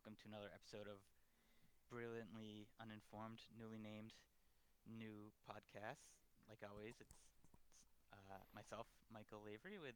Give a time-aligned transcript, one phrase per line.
[0.00, 0.96] welcome to another episode of
[1.90, 4.12] Brilliantly Uninformed, newly named
[4.88, 6.08] new podcast.
[6.48, 7.12] Like always, it's,
[7.52, 7.68] it's
[8.12, 9.94] uh, myself, Michael Lavery, with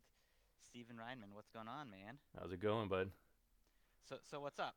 [0.60, 1.32] Steven Reinman.
[1.32, 2.18] What's going on, man?
[2.38, 3.12] How's it going, bud?
[4.06, 4.74] So, so what's up?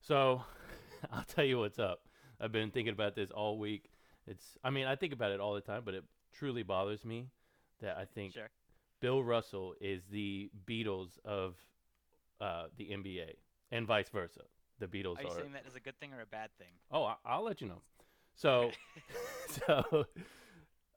[0.00, 0.42] So,
[1.12, 2.00] I'll tell you what's up.
[2.40, 3.90] I've been thinking about this all week.
[4.26, 7.28] It's, I mean, I think about it all the time, but it truly bothers me
[7.80, 8.50] that I think Sure.
[9.00, 11.54] Bill Russell is the Beatles of
[12.40, 13.34] uh, the NBA,
[13.70, 14.40] and vice versa.
[14.78, 15.38] The Beatles Are you are.
[15.38, 16.68] saying that is a good thing or a bad thing?
[16.90, 17.82] Oh, I, I'll let you know.
[18.34, 18.72] So,
[19.66, 20.06] so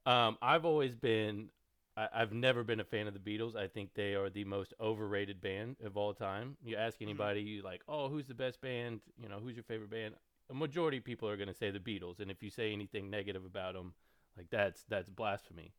[0.06, 1.50] um, I've always been.
[1.96, 3.56] I, I've never been a fan of the Beatles.
[3.56, 6.58] I think they are the most overrated band of all time.
[6.64, 9.02] You ask anybody, you like, oh, who's the best band?
[9.22, 10.16] You know, who's your favorite band?
[10.50, 13.10] A majority of people are going to say the Beatles, and if you say anything
[13.10, 13.94] negative about them,
[14.38, 15.74] like that's that's blasphemy.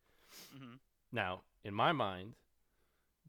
[0.57, 0.75] hmm
[1.11, 2.35] Now, in my mind,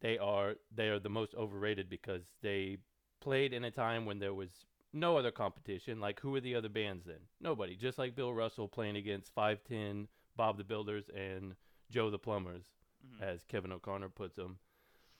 [0.00, 2.78] they are they are the most overrated because they
[3.20, 4.50] played in a time when there was
[4.92, 6.00] no other competition.
[6.00, 7.20] Like who are the other bands then?
[7.41, 7.77] Nobody.
[7.77, 11.55] Just like Bill Russell playing against 510, Bob the Builders and
[11.91, 12.64] Joe the Plumbers
[13.02, 14.58] hmm as Kevin O'Connor puts them.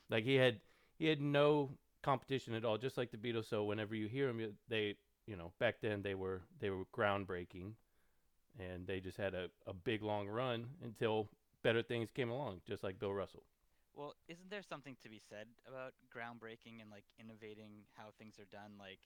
[0.09, 0.61] Like he had
[0.97, 4.55] he had no competition at all just like the Beatles so whenever you hear them
[4.69, 4.95] they
[5.27, 7.73] you know back then they were they were groundbreaking
[8.59, 11.29] and they just had a, a big long run until
[11.63, 13.43] better things came along just like Bill Russell.
[13.93, 18.45] Well, isn't there something to be said about groundbreaking and like innovating how things are
[18.45, 18.73] done?
[18.79, 18.99] Like,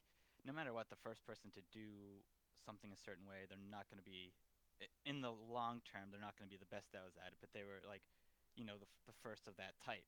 [0.46, 2.22] no matter what, the first person to do
[2.64, 4.32] something a certain way, they're not going to be,
[5.04, 7.38] in the long term, they're not going to be the best that was at it.
[7.40, 8.02] But they were like,
[8.54, 10.06] you know, the, the first of that type.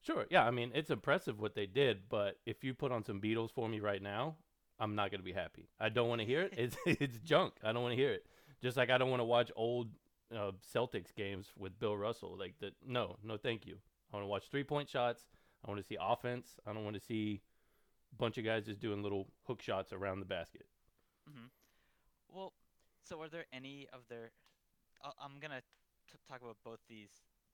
[0.00, 0.26] Sure.
[0.30, 0.46] Yeah.
[0.46, 3.68] I mean, it's impressive what they did, but if you put on some Beatles for
[3.68, 4.36] me right now,
[4.80, 5.68] I'm not gonna be happy.
[5.78, 6.54] I don't want to hear it.
[6.58, 7.54] It's it's junk.
[7.62, 8.26] I don't want to hear it.
[8.60, 9.88] Just like I don't want to watch old
[10.34, 12.36] uh, Celtics games with Bill Russell.
[12.36, 12.72] Like that.
[12.84, 13.76] No, no, thank you.
[14.12, 15.22] I want to watch three point shots.
[15.64, 16.56] I want to see offense.
[16.66, 17.42] I don't want to see
[18.18, 20.66] bunch of guys just doing little hook shots around the basket.
[21.28, 21.48] hmm
[22.28, 22.52] Well,
[23.04, 24.32] so are there any of their?
[25.04, 25.62] i I'm gonna
[26.10, 27.10] t- talk about both these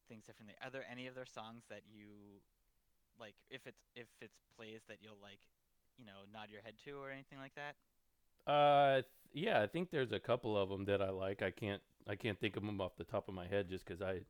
[0.09, 0.57] things differently.
[0.63, 2.43] Are there any of their songs that you
[3.19, 3.35] like?
[3.51, 5.41] If it's if it's plays that you'll like,
[5.99, 7.77] you know, nod your head to or anything like that?
[8.47, 11.43] Uh, th- yeah, I think there's a couple of them that I like.
[11.43, 14.01] I can't I can't think of them off the top of my head just because
[14.03, 14.23] I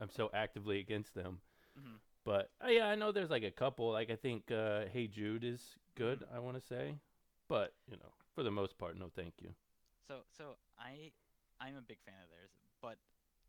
[0.00, 1.40] I'm so actively against them.
[1.76, 3.90] hmm But uh, yeah, I know there's like a couple.
[3.92, 6.24] Like I think uh, Hey Jude is good.
[6.34, 6.94] I want to say,
[7.48, 9.50] but you know, for the most part, no, thank you.
[10.08, 11.12] So so I
[11.60, 12.52] I'm a big fan of theirs,
[12.82, 12.96] but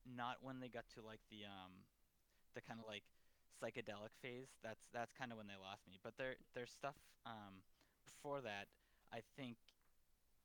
[0.05, 1.71] not when they got to like the um
[2.55, 3.03] the kind of like
[3.61, 4.49] psychedelic phase.
[4.63, 5.99] That's that's kind of when they lost me.
[6.03, 7.63] But their their stuff um
[8.05, 8.67] before that,
[9.13, 9.57] I think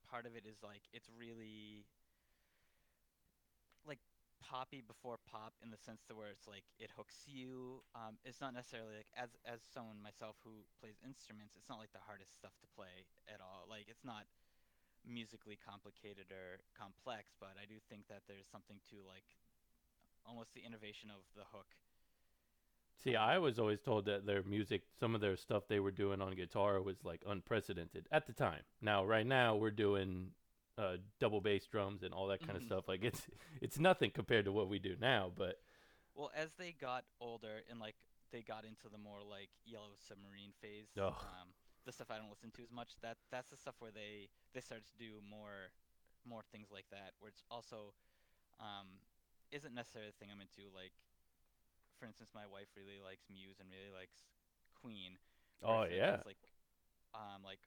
[0.09, 1.85] part of it is like it's really
[4.51, 7.79] poppy before pop in the sense to where it's like it hooks you.
[7.95, 11.95] Um, it's not necessarily like as as someone myself who plays instruments, it's not like
[11.95, 13.63] the hardest stuff to play at all.
[13.71, 14.27] Like it's not
[15.07, 19.25] musically complicated or complex, but I do think that there's something to like
[20.27, 21.71] almost the innovation of the hook.
[22.99, 26.21] See, I was always told that their music, some of their stuff they were doing
[26.21, 28.61] on guitar was like unprecedented at the time.
[28.81, 30.27] Now, right now, we're doing
[30.77, 32.67] uh, double bass drums and all that kind of Mhm.
[32.67, 32.87] stuff.
[32.87, 33.27] Like it's
[33.61, 35.31] it's nothing compared to what we do now.
[35.35, 35.61] But
[36.15, 37.95] Well, as they got older and like
[38.31, 41.13] they got into the more like Yellow Submarine phase, Ugh.
[41.19, 41.53] um,
[41.85, 42.95] the stuff I don't listen to as much.
[43.01, 45.71] That that's the stuff where they they started to do more
[46.23, 47.93] more things like that, where it's also
[48.59, 49.01] um,
[49.51, 50.69] isn't necessarily the thing I'm into.
[50.73, 50.93] Like,
[51.99, 54.21] for instance, my wife really likes Muse and really likes
[54.75, 55.17] Queen.
[55.63, 56.21] Oh, yeah.
[56.25, 56.37] like
[57.13, 57.59] um like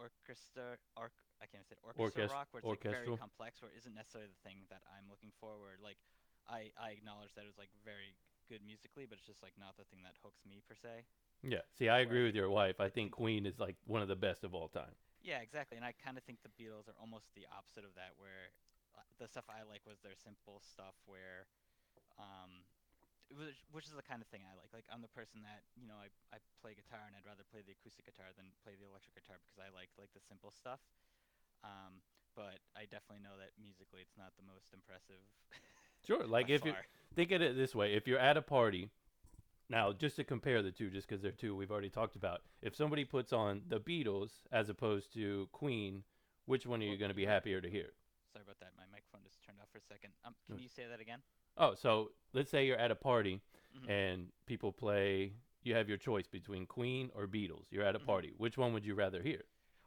[0.00, 3.76] orchestra orc I can't say orchestra Orchest- rock where it's like very complex where it
[3.84, 5.84] isn't necessarily the thing that I'm looking forward.
[5.84, 6.00] Like
[6.48, 8.16] I I acknowledge that it was like very
[8.48, 11.04] good musically, but it's just like not the thing that hooks me per se.
[11.44, 12.80] yeah, see, I agree with your wife.
[12.80, 14.96] I think Queen is like one of the best of all time.
[15.22, 15.76] Yeah, exactly.
[15.76, 18.50] And I kind of think the Beatles are almost the opposite of that, where
[18.96, 21.44] uh, the stuff I like was their simple stuff, where,
[22.18, 22.64] um,
[23.36, 24.70] was, which is the kind of thing I like.
[24.74, 27.62] Like I'm the person that you know I I play guitar and I'd rather play
[27.62, 30.80] the acoustic guitar than play the electric guitar because I like like the simple stuff.
[31.62, 32.00] Um,
[32.34, 35.20] but I definitely know that musically it's not the most impressive.
[36.00, 36.72] Sure, like if you
[37.14, 38.88] think of it this way if you're at a party
[39.68, 42.74] now just to compare the two just because they're two we've already talked about if
[42.74, 46.02] somebody puts on the beatles as opposed to queen
[46.46, 47.92] which one are you going to be happier to hear
[48.32, 48.70] Sorry about that.
[48.78, 50.14] My microphone just turned off for a second.
[50.22, 51.18] Um, can you say that again?
[51.60, 53.40] Oh so let's say you're at a party
[53.76, 53.88] Mhm.
[53.88, 58.06] and people play you have your choice between queen or beatles you're at a Mhm.
[58.06, 59.42] party which one would you rather hear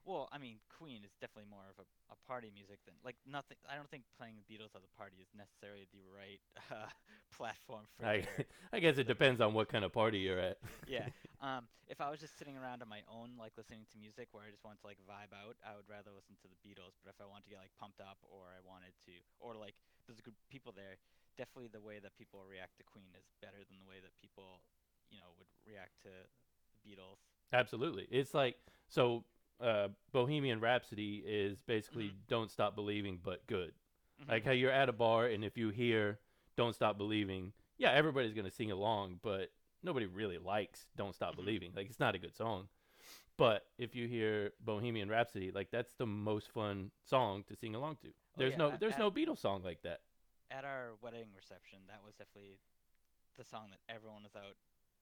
[0.05, 3.55] Well, I mean, Queen is definitely more of a, a party music than like nothing.
[3.71, 6.91] I don't think playing the Beatles at the party is necessarily the right uh,
[7.31, 8.43] platform for I, their
[8.75, 10.59] I guess it depends on what kind of party you're at.
[10.85, 11.07] yeah.
[11.39, 14.43] Um, if I was just sitting around on my own, like listening to music where
[14.47, 16.95] I just want to like vibe out, I would rather listen to the Beatles.
[17.03, 19.75] But if I want to get like pumped up, or I wanted to, or like
[20.07, 20.95] there's a group of people there,
[21.37, 24.61] definitely the way that people react to Queen is better than the way that people,
[25.09, 27.17] you know, would react to the Beatles.
[27.51, 28.07] Absolutely.
[28.09, 28.57] It's like
[28.87, 29.23] so
[29.61, 32.27] uh, Bohemian Rhapsody is basically Mhm.
[32.27, 33.73] Don't Stop Believing but good.
[34.21, 34.29] Mhm.
[34.29, 36.19] Like how you're at a bar and if you hear
[36.55, 39.51] Don't Stop Believing, yeah, everybody's going to sing along, but
[39.81, 41.37] nobody really likes Don't Stop Mhm.
[41.37, 41.73] Believing.
[41.75, 42.67] Like it's not a good song.
[43.37, 47.97] But if you hear Bohemian Rhapsody, like that's the most fun song to sing along
[47.97, 48.13] to.
[48.37, 50.01] There's yeah, no there's no Beatles song like that.
[50.53, 52.61] At our wedding reception, that was definitely
[53.33, 54.53] the song that everyone was out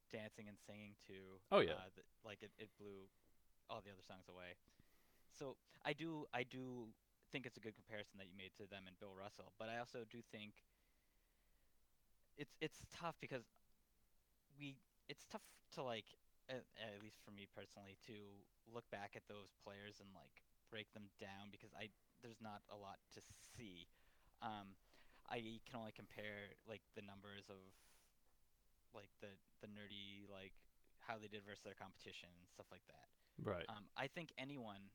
[0.08, 1.44] dancing and singing to.
[1.52, 1.76] Oh, yeah.
[1.76, 1.92] uh,
[2.24, 3.12] like it, it blew
[3.68, 4.56] all the other songs away.
[5.36, 6.92] So I do I do
[7.32, 9.80] think it's a good comparison that you made to them and Bill Russell, but I
[9.80, 10.64] also do think
[12.36, 13.48] it's it's tough because
[14.60, 15.44] we it's tough
[15.76, 16.08] to like
[16.52, 20.92] at, at least for me personally to look back at those players and like break
[20.92, 23.22] them down because I there's not a lot to
[23.56, 23.88] see.
[24.44, 24.76] Um,
[25.32, 27.64] I can only compare like the numbers of
[28.92, 29.32] like the
[29.64, 30.52] the nerdy like
[31.00, 33.08] how they did versus their competition and stuff like that.
[33.40, 33.66] Right.
[33.72, 34.92] Um, I think anyone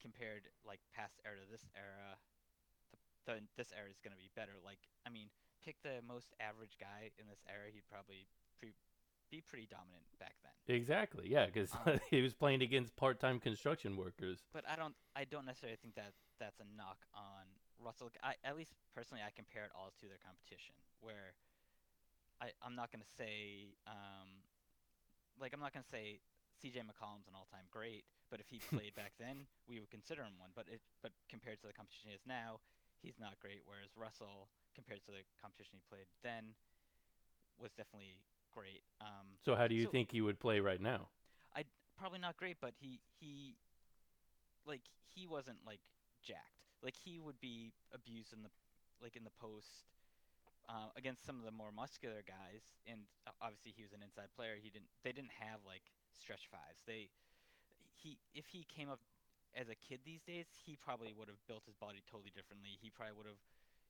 [0.00, 2.16] compared like past era to this era,
[2.94, 4.54] the, the this era is gonna be better.
[4.62, 5.34] Like I mean,
[5.66, 8.30] pick the most average guy in this era, he'd probably
[8.62, 8.78] pre-
[9.30, 10.54] be pretty dominant back then.
[10.70, 11.26] Exactly.
[11.26, 14.46] Yeah, cuz Um, he was playing against part-time construction workers.
[14.54, 17.46] But I don't I don't necessarily think that that's a knock on
[17.82, 18.10] Russell.
[18.22, 21.34] I at least personally I compare it all to their competition where
[22.40, 24.42] I I'm not gonna say um
[25.38, 26.20] like I'm not gonna say
[26.62, 30.38] CJ McCollum's an all-time great, but if he played back then, we would consider him
[30.38, 30.50] one.
[30.54, 32.60] But it but compared to the competition he is now,
[33.02, 33.62] he's not great.
[33.66, 36.54] Whereas Russell, compared to the competition he played then,
[37.58, 38.22] was definitely
[38.54, 38.82] great.
[39.00, 41.08] Um, So how do you So- think he would play right now?
[41.54, 41.64] I
[41.96, 43.56] probably not great, but he he
[44.64, 44.82] like
[45.14, 45.80] he wasn't like
[46.22, 46.61] jacked.
[46.82, 48.50] Like he would be abused in the
[49.02, 49.86] like in the post
[50.68, 54.30] uh, against some of the more muscular guys, and uh, obviously he was an inside
[54.34, 54.58] player.
[54.58, 55.82] He didn't they didn't have like
[56.14, 56.82] stretch fives.
[56.86, 57.10] They
[57.96, 59.00] he if he came up
[59.54, 62.78] as a kid these days, he probably would have built his body totally differently.
[62.80, 63.42] He probably would have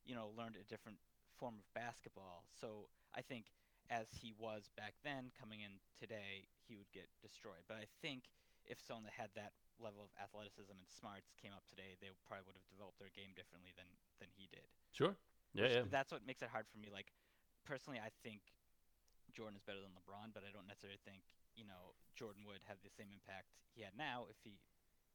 [0.05, 0.99] you know learned a different
[1.39, 2.45] form of basketball.
[2.61, 3.47] So I think
[3.91, 7.63] as he was back then, coming in today, he would get destroyed.
[7.69, 8.25] But I think
[8.67, 9.53] if someone that had that
[9.83, 13.35] level of athleticism and smarts came up today, they probably would have developed their game
[13.35, 13.87] differently than
[14.23, 14.65] than he did.
[14.95, 15.19] Sure.
[15.53, 15.85] Yeah, Which- yeah.
[15.91, 16.89] That's what makes it hard for me.
[16.89, 17.11] Like
[17.67, 18.41] personally, I think
[19.35, 21.23] Jordan is better than LeBron, but I don't necessarily think
[21.59, 24.57] you know Jordan would have the same impact he had now if he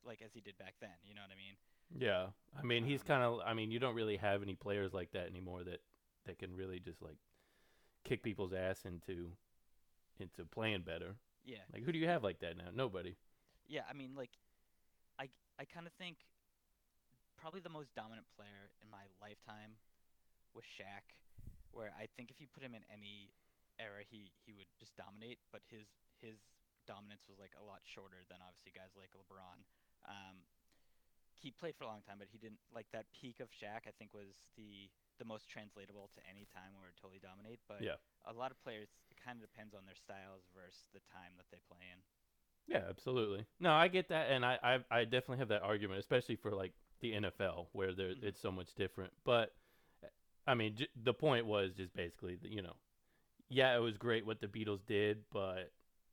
[0.06, 0.94] like as he did back then.
[1.08, 1.56] You know what I mean?
[1.96, 3.40] Yeah, I mean he's Um, kind of.
[3.46, 5.82] I mean you don't really have any players like that anymore that
[6.26, 7.18] that can really just like
[8.04, 9.32] kick people's ass into
[10.20, 11.16] into playing better.
[11.46, 11.64] Yeah.
[11.72, 12.70] Like who do you have like that now?
[12.74, 13.16] Nobody.
[13.70, 14.30] Yeah, I mean, like,
[15.60, 16.18] I kind of think
[17.38, 19.78] probably the most dominant player in my lifetime
[20.54, 21.14] was Shaq,
[21.74, 23.34] where I think if you put him in any
[23.78, 25.38] era, he he would just dominate.
[25.52, 25.86] But his
[26.22, 26.38] his
[26.86, 29.62] dominance was like a lot shorter than obviously guys like LeBron.
[30.08, 30.46] Um,
[31.38, 33.86] he played for a long time, but he didn't like that peak of Shaq.
[33.86, 37.62] I think was the the most translatable to any time where it totally dominate.
[37.68, 37.98] But Yeah.
[38.26, 41.50] a lot of players, it kind of depends on their styles versus the time that
[41.50, 42.02] they play in.
[42.68, 43.46] Yeah, absolutely.
[43.60, 46.74] No, I get that, and I I, I definitely have that argument, especially for like
[47.02, 48.24] the NFL where there Mhm.
[48.24, 49.14] it's so much different.
[49.24, 49.54] But
[50.48, 52.76] I mean, j- the point was just basically that you know,
[53.50, 55.72] yeah, it was great what the Beatles did, but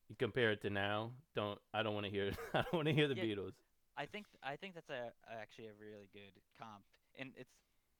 [0.08, 2.94] you compare it to now, don't I don't want to hear I don't want to
[2.94, 3.24] hear the Yeah.
[3.24, 3.54] Beatles.
[3.96, 6.84] I think I think that's a, a actually a really good comp,
[7.18, 7.50] and it's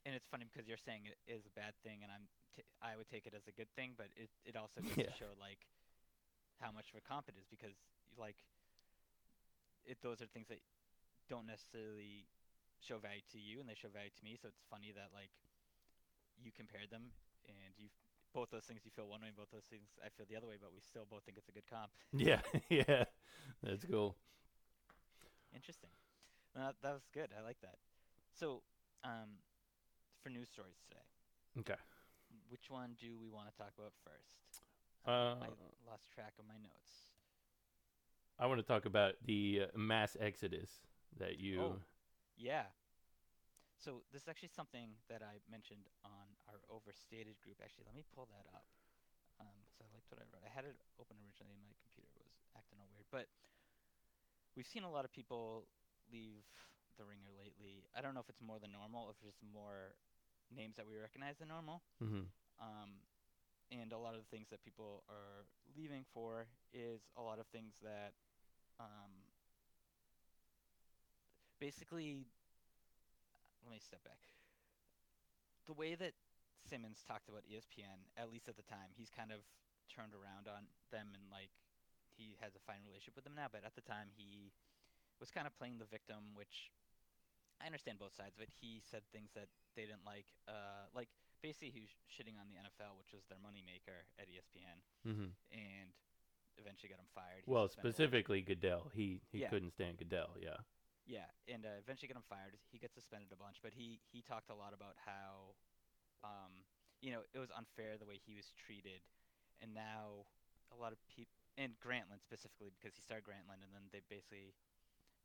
[0.06, 2.96] and it's funny because you're saying it is a bad thing, and I'm t- I
[2.96, 5.06] would take it as a good thing, but it it also goes Yeah.
[5.06, 5.58] to show like
[6.61, 7.75] how much of a comp it is because
[8.18, 8.37] like
[9.85, 10.61] it those are things that
[11.28, 12.26] don't necessarily
[12.80, 14.37] show value to you, and they show value to me.
[14.40, 15.30] So it's funny that like
[16.42, 17.12] you compared them,
[17.49, 17.88] and you
[18.35, 20.56] both those things you feel one way, both those things I feel the other way,
[20.61, 21.92] but we still both think it's a good comp.
[22.12, 22.40] Yeah,
[22.71, 23.04] yeah,
[23.62, 24.16] that's cool.
[25.54, 25.90] Interesting.
[26.54, 27.30] That, that was good.
[27.37, 27.76] I like that.
[28.33, 28.62] So,
[29.04, 29.40] um,
[30.23, 31.04] for news stories today,
[31.59, 31.76] Okay.
[32.49, 34.37] which one do we want to talk about first?
[35.06, 35.49] Uh, I
[35.87, 37.13] lost track of my notes.
[38.38, 40.71] I want to talk about the uh, mass exodus
[41.19, 41.61] that you.
[41.61, 41.76] Oh.
[42.37, 42.67] Yeah.
[43.79, 47.61] So this is actually something that I mentioned on our overstated group.
[47.62, 48.67] Actually, let me pull that up.
[49.38, 50.43] Um, 'cause I liked what I wrote.
[50.47, 53.07] I had it open originally, and my computer was acting all weird.
[53.11, 53.29] But
[54.57, 55.69] we've seen a lot of people
[56.11, 56.47] leave
[56.97, 57.87] the ringer lately.
[57.95, 59.95] I don't know if it's more than normal, if it's more
[60.50, 61.83] names that we recognize than normal.
[62.03, 62.31] Mm-hmm.
[62.59, 63.03] Um,
[63.71, 67.47] and a lot of the things that people are leaving for is a lot of
[67.49, 68.14] things that
[68.81, 69.12] um,
[71.61, 72.26] basically
[73.64, 74.21] let me step back.
[75.66, 76.12] The way that
[76.64, 79.45] simmons talked about espn at least at the time he's kind of
[79.93, 81.52] turned around on them and like
[82.16, 84.49] he has a fine relationship with them now but at the time he
[85.21, 86.73] was kind of playing the victim which
[87.61, 90.25] i understand both sides But he said things that they didn't like.
[90.49, 91.12] Uh, like
[91.45, 95.37] basically he was shitting on the nfl which was their moneymaker at espn Mm-hmm.
[95.52, 95.93] and
[96.58, 97.42] eventually got him fired.
[97.44, 98.90] He Well, suspended a lot- specifically Goodell.
[98.94, 99.50] He he Yeah.
[99.50, 100.37] couldn't stand Goodell.
[100.38, 100.56] Yeah.
[101.06, 102.56] yeah, and uh, eventually got him fired.
[102.73, 105.54] He got suspended a bunch, but he he talked a lot about how,
[106.23, 106.64] um,
[107.00, 109.02] you know, it was unfair the way he was treated,
[109.61, 110.26] and now
[110.73, 114.54] a lot of people and Grantland specifically because he started Grantland, and then they basically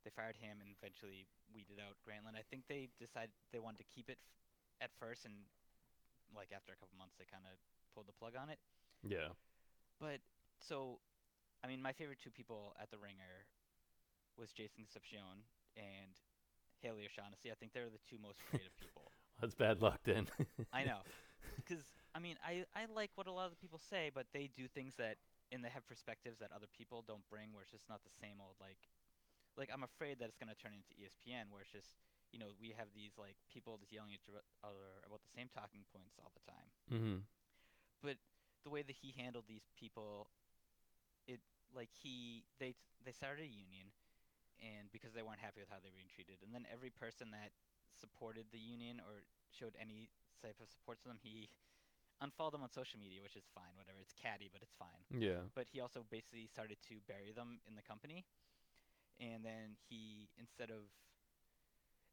[0.03, 2.35] they fired him and eventually weeded out Grantland.
[2.37, 5.33] I think they decided they wanted to keep it f- at first, and
[6.35, 7.57] like after a couple months, they kind of
[7.93, 8.59] pulled the plug on it.
[9.03, 9.33] Yeah.
[9.99, 10.21] But
[10.61, 10.99] so,
[11.63, 13.47] I mean, my favorite two people at the Ringer
[14.37, 15.43] was Jason Concepcion
[15.75, 16.15] and
[16.79, 17.51] Haley O'Shaughnessy.
[17.51, 19.11] I think they're the two most creative people.
[19.39, 20.27] That's bad luck then.
[20.73, 21.03] I know,
[21.59, 21.83] because
[22.15, 24.67] I mean, I I like what a lot of the people say, but they do
[24.67, 25.19] things that
[25.51, 28.39] and they have perspectives that other people don't bring, where it's just not the same
[28.39, 28.79] old like.
[29.57, 31.99] Like I'm afraid that it's gonna turn into ESPN, where it's just
[32.31, 35.49] you know we have these like people just yelling at each other about the same
[35.49, 37.19] talking points all the time mm-hmm.
[38.05, 38.15] But
[38.63, 40.29] the way that he handled these people,
[41.29, 41.39] it
[41.77, 42.73] like he they
[43.05, 43.93] they started a union,
[44.57, 47.29] and because they weren't happy with how they were being treated, and then every person
[47.31, 47.53] that
[47.93, 49.21] supported the union or
[49.53, 50.09] showed any
[50.41, 51.49] type of support to them, he
[52.19, 54.01] unfollowed them on social media, which is fine, whatever.
[54.01, 55.05] It's catty, but it's fine.
[55.13, 55.45] Yeah.
[55.53, 58.25] But he also basically started to bury them in the company,
[59.21, 60.89] and then he instead of,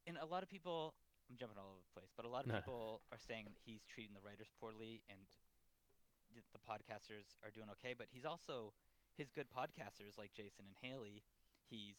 [0.04, 0.92] and a lot of people.
[1.26, 3.82] I'm jumping all over the place, but a lot of people are saying that he's
[3.82, 5.18] treating the writers poorly and
[6.54, 8.70] the podcasters are doing okay, but he's also
[9.16, 11.22] his good podcasters like Jason and Haley.
[11.68, 11.96] He's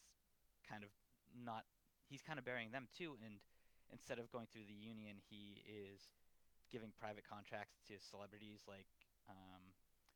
[0.68, 0.90] kind of
[1.34, 1.66] not.
[2.10, 3.36] He's kind of burying them too, and
[3.92, 6.08] instead of going through the union, he is
[6.72, 8.88] giving private contracts to celebrities like.
[9.30, 9.64] Um,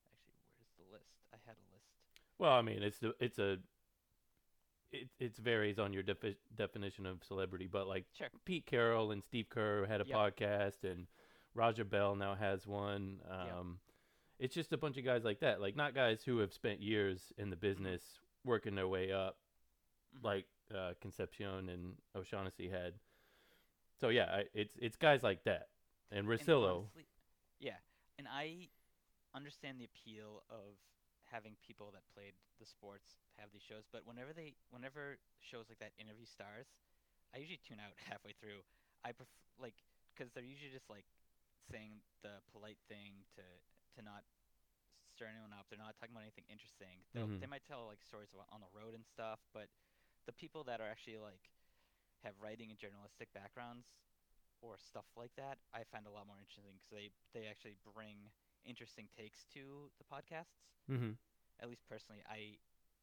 [0.08, 1.12] actually, where's the list?
[1.34, 1.91] I had a list.
[2.38, 3.58] Well, I mean, it's it's a
[4.91, 8.27] it it varies on your defi- definition of celebrity, but like Sure.
[8.46, 10.17] Pete Carroll and Steve Kerr had a Yep.
[10.17, 11.08] podcast, and
[11.53, 13.20] Raja Bell now has one.
[13.27, 13.65] Yep.
[14.42, 17.32] It's just a bunch of guys like that, like not guys who have spent years
[17.38, 18.02] in the business
[18.44, 19.38] working their way up,
[20.18, 20.24] Mhm.
[20.24, 22.94] like uh, Concepcion and O'Shaughnessy had.
[24.00, 25.70] So yeah, I, it's it's guys like that,
[26.10, 26.28] and And
[26.90, 27.06] honestly-
[27.60, 27.78] yeah,
[28.18, 28.70] and I
[29.36, 30.76] understand the appeal of
[31.30, 35.80] having people that played the sports have these shows, but whenever they, whenever shows like
[35.80, 36.68] that interview stars,
[37.34, 38.64] I usually tune out halfway through.
[39.06, 39.28] I pref-
[39.60, 39.76] like
[40.16, 41.06] because they're usually just like
[41.70, 43.42] saying the polite thing to
[43.96, 44.24] to not
[45.14, 45.68] stir anyone up.
[45.70, 47.04] They're not talking about anything interesting.
[47.14, 47.40] Mhm.
[47.40, 49.70] They might tell like stories about on the road and stuff, but
[50.26, 51.50] the people that are actually like
[52.24, 53.88] have writing and journalistic backgrounds
[54.62, 58.32] or stuff like that, I find a lot more interesting because they they actually bring
[58.64, 60.62] interesting takes to the podcasts.
[60.90, 61.18] Mm-hmm.
[61.60, 62.58] At least personally, I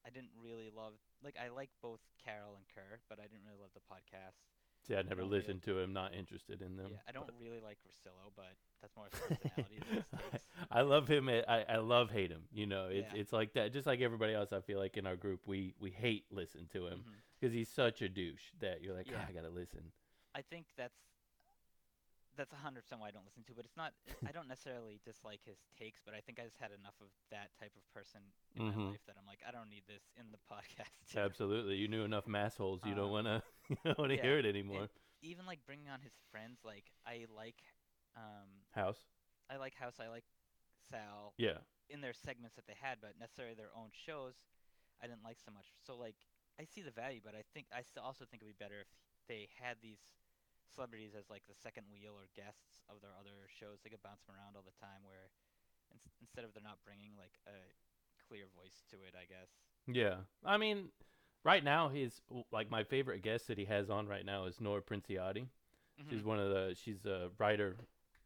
[0.07, 3.61] I didn't really love like I like both Carroll and Kerr, but I didn't really
[3.61, 4.39] love the podcast.
[4.87, 5.93] See, I never really- listened to him.
[5.93, 6.89] Not interested in them.
[6.93, 10.05] yeah, I don't but- really like Russillo, but that's more his personality than.
[10.71, 11.29] I love him.
[11.29, 12.43] I I love hate him.
[12.53, 13.21] You know, it's Yeah.
[13.21, 13.73] it's like that.
[13.73, 16.87] Just like everybody else, I feel like in our group, we we hate listen to
[16.87, 17.05] him
[17.39, 19.19] because he's such a douche that you're like, Yeah.
[19.23, 19.93] "Ah, I gotta listen.
[20.35, 20.95] I think that's
[22.39, 23.53] that's a hundred percent why I don't listen to.
[23.55, 23.93] But it's not.
[24.27, 27.51] I don't necessarily dislike his takes, but I think I just had enough of that
[27.59, 28.23] type of person
[28.55, 28.77] in Mhm.
[28.77, 31.13] my life that I'm like, I don't need this in the podcast.
[31.19, 32.87] Absolutely, you knew enough massholes.
[32.87, 34.89] You don't Um, wanna you don't wanna yeah, hear it anymore.
[35.21, 37.59] Even like bringing on his friends, like I like,
[38.17, 39.03] um, House.
[39.51, 40.25] I like House, I like
[40.91, 41.59] Sal Yeah.
[41.91, 44.35] in their segments that they had, but necessarily their own shows,
[45.03, 45.75] I didn't like so much.
[45.85, 46.17] So like,
[46.61, 48.89] I see the value, but I think I also think it'd be better if
[49.29, 50.01] they had these
[50.75, 53.81] celebrities as like the second wheel or guests of their other shows.
[53.83, 55.31] They could bounce them around all the time, where
[55.93, 57.57] ins- instead of they're not bringing like a
[58.29, 59.49] clear voice to it, I guess.
[59.87, 60.25] Yeah.
[60.45, 60.89] I mean,
[61.45, 62.21] right now his
[62.53, 65.47] like my favorite guest that he has on right now is Nora Princiotti.
[66.09, 66.25] She's Mhm.
[66.27, 67.77] one of the she's a writer.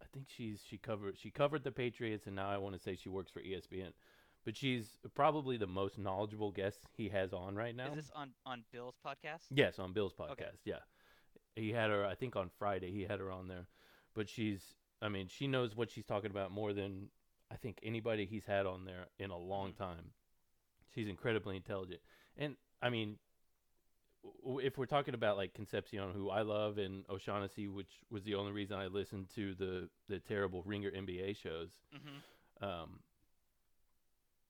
[0.02, 2.96] I think she's she covered she covered the Patriots and now I want to say
[2.96, 3.92] she works for ESPN.
[4.44, 7.87] But she's probably the most knowledgeable guest he has on right now.
[7.90, 9.46] Is this on on Bill's podcast?
[9.50, 10.32] Yes, on Bill's podcast.
[10.32, 10.50] Okay.
[10.64, 10.80] Yeah.
[11.56, 13.66] He had her I think on Friday he had her on there.
[14.14, 17.09] But she's I mean, she knows what she's talking about more than
[17.50, 19.76] I think anybody he's had on there in a long Mhm.
[19.78, 20.12] time.
[20.94, 22.00] She's incredibly intelligent.
[22.37, 23.18] And I mean,
[24.59, 28.52] if we're talking about like Concepcion, who I love, and O'Shaughnessy, which was the only
[28.52, 31.71] reason I listened to the the terrible Ringer NBA shows.
[31.94, 32.64] Mm-hmm.
[32.64, 33.00] Um,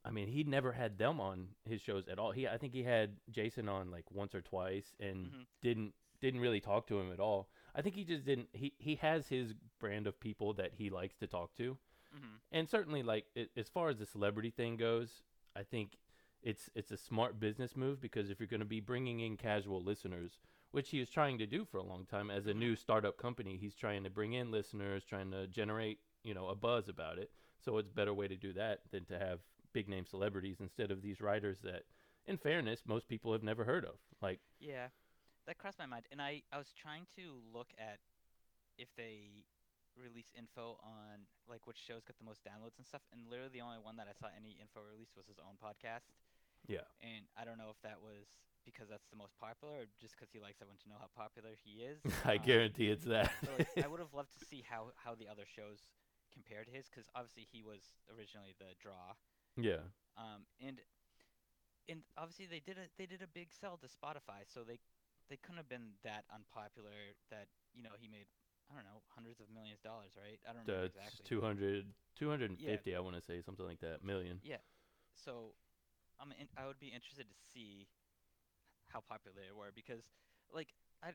[0.05, 2.33] I mean, he never had them on his shows at all.
[2.33, 5.47] He, I think he had Jason on like once or twice, and Mhm.
[5.63, 7.51] didn't didn't really talk to him at all.
[7.75, 8.49] I think he just didn't.
[8.53, 11.77] He he has his brand of people that he likes to talk to,
[12.15, 12.37] Mm-hmm.
[12.53, 15.23] and certainly like it, as far as the celebrity thing goes,
[15.57, 15.99] I think
[16.43, 19.83] it's it's a smart business move because if you're going to be bringing in casual
[19.83, 20.39] listeners,
[20.73, 22.59] which he is trying to do for a long time as a Mhm.
[22.65, 26.55] new startup company, he's trying to bring in listeners, trying to generate you know a
[26.55, 27.31] buzz about it.
[27.65, 29.41] So it's a better way to do that than to have
[29.73, 31.85] big name celebrities instead of these writers that,
[32.27, 33.97] in fairness, most people have never heard of.
[34.21, 34.89] Like Yeah,
[35.47, 37.99] that crossed my mind, and I I was trying to look at
[38.79, 39.45] if they
[39.97, 43.61] release info on like which shows get the most downloads and stuff, and literally the
[43.61, 46.09] only one that I saw any info released was his own podcast.
[46.69, 46.87] Yeah.
[47.03, 48.29] And I don't know if that was
[48.65, 51.59] because that's the most popular, or just because he likes everyone to know how popular
[51.59, 51.99] he is.
[52.25, 53.33] I Um, guarantee it's that.
[53.45, 55.91] so, like, I would have loved to see how how the other shows
[56.33, 59.19] compared to his, because obviously he was originally the draw.
[59.57, 59.83] yeah.
[60.17, 60.81] Um, and
[61.89, 64.79] and obviously they did a they did a big sell to Spotify, so they
[65.31, 68.27] they couldn't have been that unpopular that you know he made
[68.71, 70.41] I don't know hundreds of millions of dollars, right?
[70.49, 71.27] I don't know Uh, exactly.
[71.29, 74.41] 200, 250, I want to say something like that million.
[74.43, 74.63] Yeah.
[75.13, 75.53] So
[76.21, 77.89] I'm in, I would be interested to see
[78.89, 80.05] how popular they were because
[80.53, 81.13] like I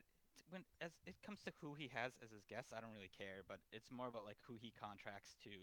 [0.50, 3.42] when as it comes to who he has as his guests, I don't really care,
[3.46, 5.54] but it's more about like who he contracts to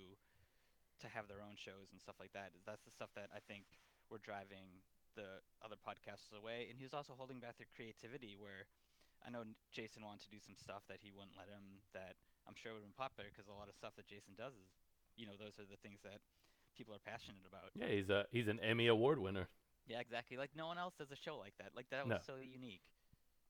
[1.00, 2.52] to have their own shows and stuff like that.
[2.66, 3.66] That's the stuff that I think
[4.10, 4.84] we're driving
[5.16, 8.36] the other podcasts away, and he was also holding back their creativity.
[8.38, 8.68] Where
[9.26, 11.82] I know Jason wanted to do some stuff that he wouldn't let him.
[11.96, 12.16] That
[12.48, 14.70] I'm sure would have been popular because a lot of stuff that Jason does is,
[15.18, 16.20] you know, those are the things that
[16.78, 17.72] people are passionate about.
[17.74, 19.48] Yeah, he's a he's an Emmy award winner.
[19.88, 20.38] Yeah, exactly.
[20.38, 21.72] Like no one else does a show like that.
[21.76, 22.16] Like that No.
[22.16, 22.82] was so unique.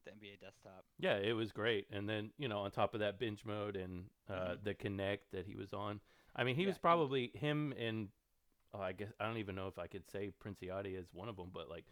[0.05, 0.85] The NBA desktop.
[0.99, 1.87] Yeah, it was great.
[1.91, 4.63] And then you know, on top of that, binge mode and uh, Mhm.
[4.63, 5.99] the Connect that he was on.
[6.35, 8.09] I mean, he Yeah, was probably him and
[8.75, 11.35] oh, I guess I don't even know if I could say Princiotti is one of
[11.35, 11.85] them, but like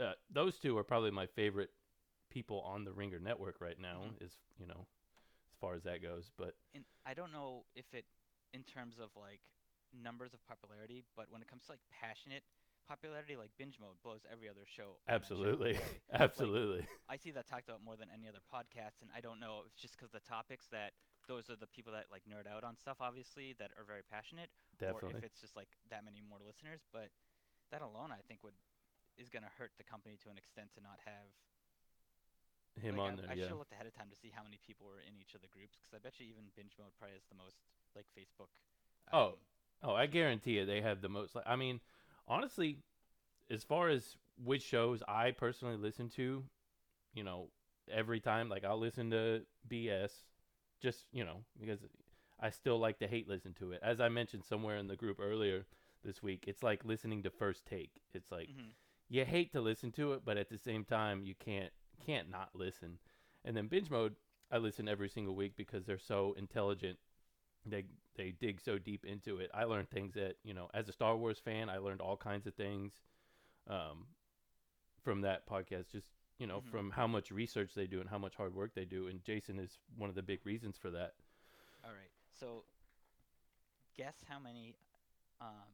[0.00, 1.70] uh, those two are probably my favorite
[2.30, 4.02] people on the Ringer network right now.
[4.04, 4.24] Mhm.
[4.24, 4.86] Is you know,
[5.52, 6.30] as far as that goes.
[6.36, 8.04] But And I don't know if it,
[8.52, 9.40] in terms of like
[9.92, 12.42] numbers of popularity, but when it comes to like passionate
[12.86, 14.98] popularity, like binge mode blows every other show.
[15.06, 15.78] that show absolutely,
[16.12, 19.66] absolutely, I see that talked about more than any other podcast, and I don't know
[19.66, 20.94] if it's just because the topics that
[21.26, 24.50] those are the people that like nerd out on stuff, obviously, that are very passionate,
[24.78, 25.14] Definitely.
[25.14, 26.86] or if it's just like that many more listeners.
[26.94, 27.10] But
[27.74, 28.54] that alone, I think, would
[29.18, 31.28] is gonna hurt the company to an extent to not have
[32.78, 33.48] Him like, on I, there, I yeah.
[33.48, 35.40] should have looked ahead of time to see how many people were in each of
[35.42, 37.58] the groups because I bet you even binge mode probably has the most
[37.98, 38.52] like Facebook.
[39.10, 39.40] Oh, um,
[39.82, 41.34] Oh, I guarantee you They have the most.
[41.34, 41.80] Like, I mean,
[42.28, 42.78] honestly,
[43.50, 46.44] as far as which shows I personally listen to,
[47.14, 47.48] you know,
[47.90, 50.10] every time, like I'll listen to BS,
[50.80, 51.80] just you know, because
[52.40, 53.80] I still like to hate listen to it.
[53.82, 55.66] As I mentioned somewhere in the group earlier
[56.04, 58.02] this week, it's like listening to First Take.
[58.12, 58.72] It's like mhm.
[59.08, 61.72] you hate to listen to it, but at the same time, you can't
[62.04, 62.98] can't not listen.
[63.44, 64.16] And then binge mode,
[64.50, 66.98] I listen every single week because they're so intelligent.
[67.66, 67.84] They
[68.16, 69.50] they dig so deep into it.
[69.54, 72.46] I learned things that you know, as a Star Wars fan, I learned all kinds
[72.46, 72.92] of things
[73.68, 74.06] um,
[75.02, 75.90] from that podcast.
[75.90, 76.70] Just you know, Mhm.
[76.70, 79.08] from how much research they do and how much hard work they do.
[79.08, 81.14] And Jason is one of the big reasons for that.
[81.84, 82.10] All right.
[82.30, 82.64] So,
[83.96, 84.76] guess how many?
[85.40, 85.72] Um,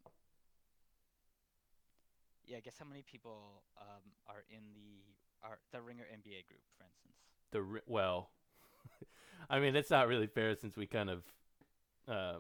[2.47, 5.03] yeah, guess how many people um, are in the
[5.47, 7.17] are the Ringer NBA group, for instance.
[7.53, 8.31] The well,
[9.51, 11.23] I mean, it's not really fair since we kind of
[12.09, 12.35] uh,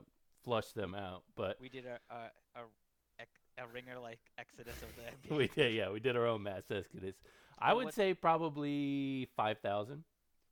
[0.44, 5.35] flushed them out, but We did a a a, a Ringer like exodus of the
[5.35, 5.37] NBA.
[5.38, 7.14] we did, yeah, we did our own mass exodus.
[7.59, 10.05] I would what- say probably five thousand.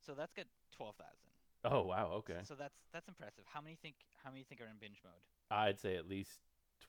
[0.05, 0.47] So that's good.
[0.75, 1.17] Twelve thousand.
[1.63, 2.39] Oh wow, okay.
[2.43, 3.43] So that's that's impressive.
[3.45, 5.13] How many think how many think are in binge mode?
[5.51, 6.31] I'd say at least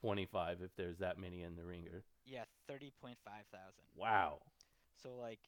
[0.01, 2.03] twenty-five if there's that many in the ringer.
[2.25, 3.83] Yeah, thirty point five thousand.
[3.95, 4.39] Wow.
[5.01, 5.39] So like,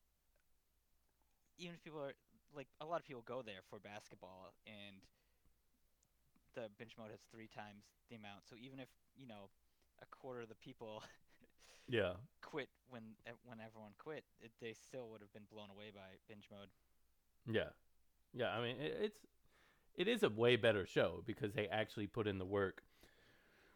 [1.58, 2.14] even if people are
[2.56, 4.98] like, a lot of people go there for basketball, and
[6.56, 8.48] the binge mode has three times the amount.
[8.50, 9.50] So even if you know
[10.02, 11.04] a quarter of the people
[11.88, 12.14] Yeah.
[12.42, 13.04] quit when
[13.44, 16.70] when everyone quit, it, they still would have been blown away by binge mode.
[17.46, 17.70] Yeah.
[18.34, 18.50] Yeah.
[18.50, 19.20] I mean, it, it's
[19.96, 22.84] it is a way better show because they actually put in the work,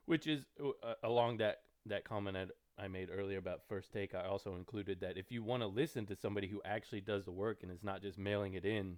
[0.05, 4.15] which is uh, along that that comment I'd, I made earlier about first take.
[4.15, 7.31] I also included that if you want to listen to somebody who actually does the
[7.31, 8.97] work and is not just mailing it in,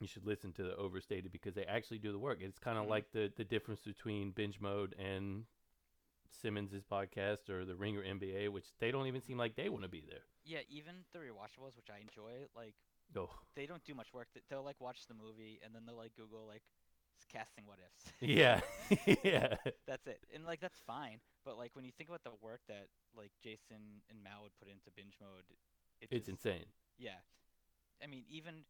[0.00, 2.38] you should listen to the overstated because they actually do the work.
[2.40, 2.90] It's kind of Mhm.
[2.90, 5.46] like the the difference between binge mode and
[6.28, 9.88] Simmons's podcast or the Ringer NBA, which they don't even seem like they want to
[9.88, 10.24] be there.
[10.44, 12.74] Yeah, even the rewatchables, which I enjoy, like
[13.14, 14.28] Oh, they don't do much work.
[14.50, 16.62] They'll like watch the movie and then they'll like Google like
[17.28, 18.12] casting what ifs.
[18.20, 18.60] yeah,
[19.24, 19.56] yeah,
[19.86, 21.20] that's it, and like that's fine.
[21.44, 24.68] But like when you think about the work that like Jason and Mal would put
[24.68, 25.44] into binge mode,
[26.00, 26.66] it it's just- insane.
[26.98, 27.18] Yeah,
[28.02, 28.64] I mean even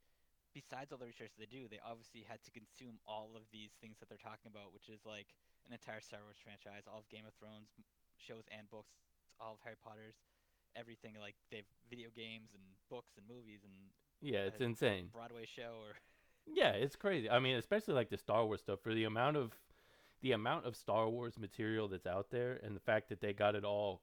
[0.56, 4.00] besides all the research they do, they obviously had to consume all of these things
[4.00, 5.36] that they're talking about, which is like
[5.68, 7.68] an entire Star Wars franchise, all of Game of Thrones
[8.16, 8.96] shows and books,
[9.36, 10.16] all of Harry Potter's,
[10.72, 13.92] everything like they've video games and books and movies and
[14.24, 15.12] Yeah, it's insane.
[15.12, 16.00] Broadway show or
[16.48, 17.28] Yeah, it's crazy.
[17.28, 19.52] I mean, especially like the Star Wars stuff for the amount of
[20.24, 23.54] the amount of Star Wars material that's out there and the fact that they got
[23.54, 24.00] it all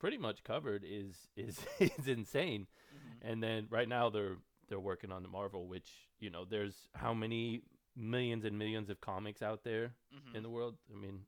[0.00, 2.64] pretty much covered is is is insane.
[2.64, 3.28] Mm-hmm.
[3.30, 4.38] And then right now they're
[4.72, 7.60] they're working on the Marvel, which, you know, there's how many
[7.92, 10.32] millions and millions of comics out there Mhm.
[10.34, 10.80] in the world?
[10.88, 11.26] I mean,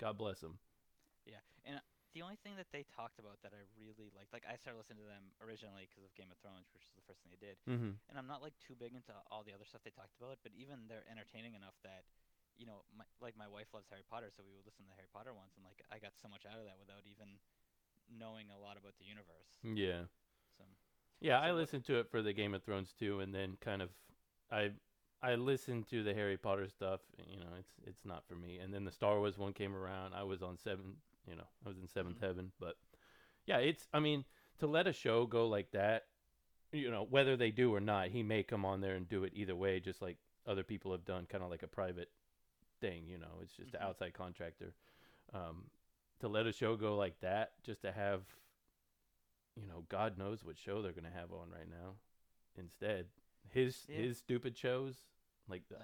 [0.00, 0.56] God bless them.
[1.28, 1.76] Yeah, and
[2.14, 5.04] the only thing that they talked about that I really liked, like I started listening
[5.04, 7.60] to them originally because of Game of Thrones, which was the first thing they did,
[7.68, 8.00] Mhm.
[8.08, 10.52] and I'm not like too big into all the other stuff they talked about, but
[10.54, 12.06] even they're entertaining enough that,
[12.56, 14.96] you know, my, like my wife loves Harry Potter, so we would listen to the
[14.96, 17.38] Harry Potter ones, and like I got so much out of that without even
[18.08, 19.52] knowing a lot about the universe.
[19.62, 20.06] Yeah.
[21.20, 23.90] Yeah, I listened to it for the Game of Thrones too, and then kind of,
[24.50, 24.70] I,
[25.22, 27.00] I listened to the Harry Potter stuff.
[27.18, 28.58] You know, it's it's not for me.
[28.58, 30.12] And then the Star Wars one came around.
[30.14, 30.96] I was on seven.
[31.28, 32.22] You know, I was in 7th Mhm.
[32.22, 32.52] heaven.
[32.60, 32.76] But
[33.46, 33.88] yeah, it's.
[33.92, 34.24] I mean,
[34.58, 36.06] to let a show go like that,
[36.72, 39.32] you know, whether they do or not, he may come on there and do it
[39.34, 42.10] either way, just like other people have done, kind of like a private
[42.80, 43.08] thing.
[43.08, 43.74] You know, it's just Mhm.
[43.74, 44.74] an outside contractor.
[45.32, 45.70] Um,
[46.20, 48.22] to let a show go like that, just to have
[49.56, 51.96] you know, God knows what show they're gonna have on right now.
[52.56, 53.06] Instead,
[53.50, 53.96] his Yeah.
[53.96, 55.04] his stupid shows,
[55.48, 55.78] like know.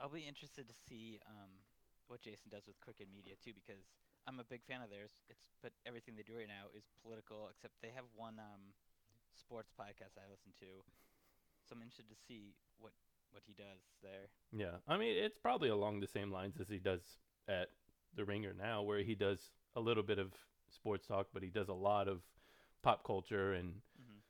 [0.00, 1.50] I'll be interested to see um,
[2.06, 3.82] what Jason does with Crooked Media too, because
[4.26, 5.22] I'm a big fan of theirs.
[5.28, 8.74] It's but everything they do right now is political, except they have one um,
[9.34, 10.84] sports podcast I listen to.
[11.66, 12.92] So I'm interested to see what
[13.30, 14.28] what he does there.
[14.52, 14.78] yeah.
[14.86, 17.02] I mean, it's probably along the same lines as he does
[17.46, 17.68] at
[18.14, 20.32] the Ringer now, where he does a little bit of
[20.70, 22.22] sports talk, but he does a lot of
[22.82, 24.22] pop culture, and Mhm.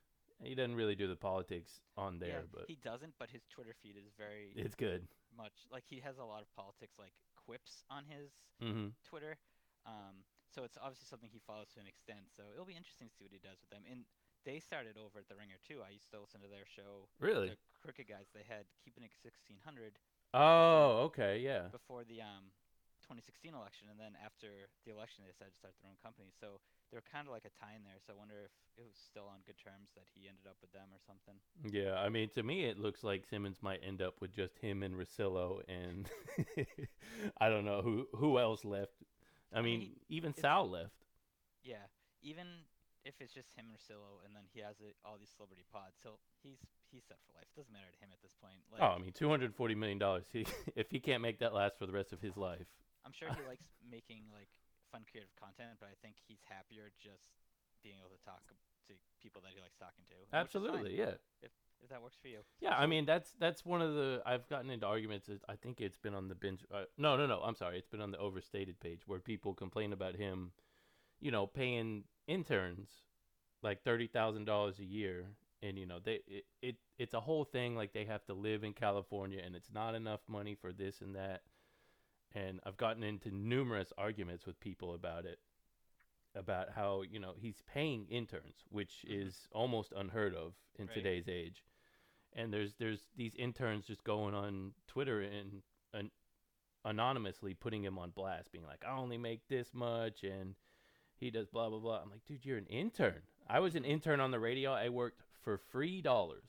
[0.43, 2.41] he doesn't really do the politics on there.
[2.41, 5.09] yeah, but he doesn't, but his Twitter feed is very it's good.
[5.37, 8.31] much like he has a lot of politics like quips on his
[8.61, 9.39] hmm Twitter.
[9.87, 12.31] Um, so it's obviously something he follows to an extent.
[12.35, 13.85] So it'll be interesting to see what he does with them.
[13.91, 14.05] And
[14.45, 15.83] they started over at the Ringer too.
[15.85, 17.49] I used to listen to their show Really?
[17.51, 18.27] the Crooked guys.
[18.33, 19.99] They had Keeping It 1600
[20.35, 21.69] Oh, okay, yeah.
[21.69, 22.53] before the um
[23.03, 26.29] 2016 election, and then after the election, they decided to start their own company.
[26.37, 28.01] So they're kind of like a tie in there.
[28.07, 30.73] So I wonder if it was still on good terms that he ended up with
[30.73, 31.37] them or something.
[31.69, 34.83] Yeah, I mean, to me, it looks like Simmons might end up with just him
[34.83, 36.09] and Russillo, and
[37.41, 38.95] I don't know who who else left.
[39.53, 40.93] I I mean, mean, even it's- Sal left.
[41.65, 41.85] Yeah,
[42.23, 42.47] even
[43.05, 45.97] if it's just him or Silo, and then he has it, all these celebrity pods,
[46.03, 46.59] so he's
[46.91, 47.45] he's set for life.
[47.53, 48.61] It Doesn't matter to him at this point.
[48.73, 50.25] Like, oh, I mean, two hundred forty million dollars.
[50.33, 50.47] He,
[50.77, 52.67] if he can't make that last for the rest of his life,
[53.05, 54.49] I'm sure he likes making like
[54.93, 57.25] fun creative content, but I think he's happier just
[57.83, 58.55] being able to talk to
[59.23, 60.15] people that he likes talking to.
[60.17, 62.41] which is fine, absolutely, yeah, If if that works for you.
[62.61, 62.75] yeah.
[62.77, 65.29] I mean, that's that's one of the I've gotten into arguments.
[65.49, 66.65] I think it's been on the binge.
[66.73, 67.41] Uh, no, no, no.
[67.41, 67.79] I'm sorry.
[67.79, 70.53] It's been on the overstated page where people complain about him,
[71.21, 72.89] you know, paying interns
[73.63, 75.27] like thirty thousand dollars a year,
[75.63, 77.77] and you know they it, it it's a whole thing.
[77.77, 81.15] Like they have to live in California, and it's not enough money for this and
[81.15, 81.43] that.
[82.35, 85.39] And I've gotten into numerous arguments with people about it,
[86.35, 89.25] about how you know he's paying interns, which Mhm.
[89.27, 90.95] is almost unheard of in Right.
[90.95, 91.65] today's age.
[92.35, 95.63] And there's there's these interns just going on Twitter and,
[95.95, 96.11] and
[96.85, 100.55] anonymously putting him on blast, being like, "I only make this much," and
[101.17, 102.01] he does blah blah blah.
[102.03, 103.23] I'm like, dude, you're an intern.
[103.47, 104.73] I was an intern on the radio.
[104.73, 106.45] I worked for free dollars,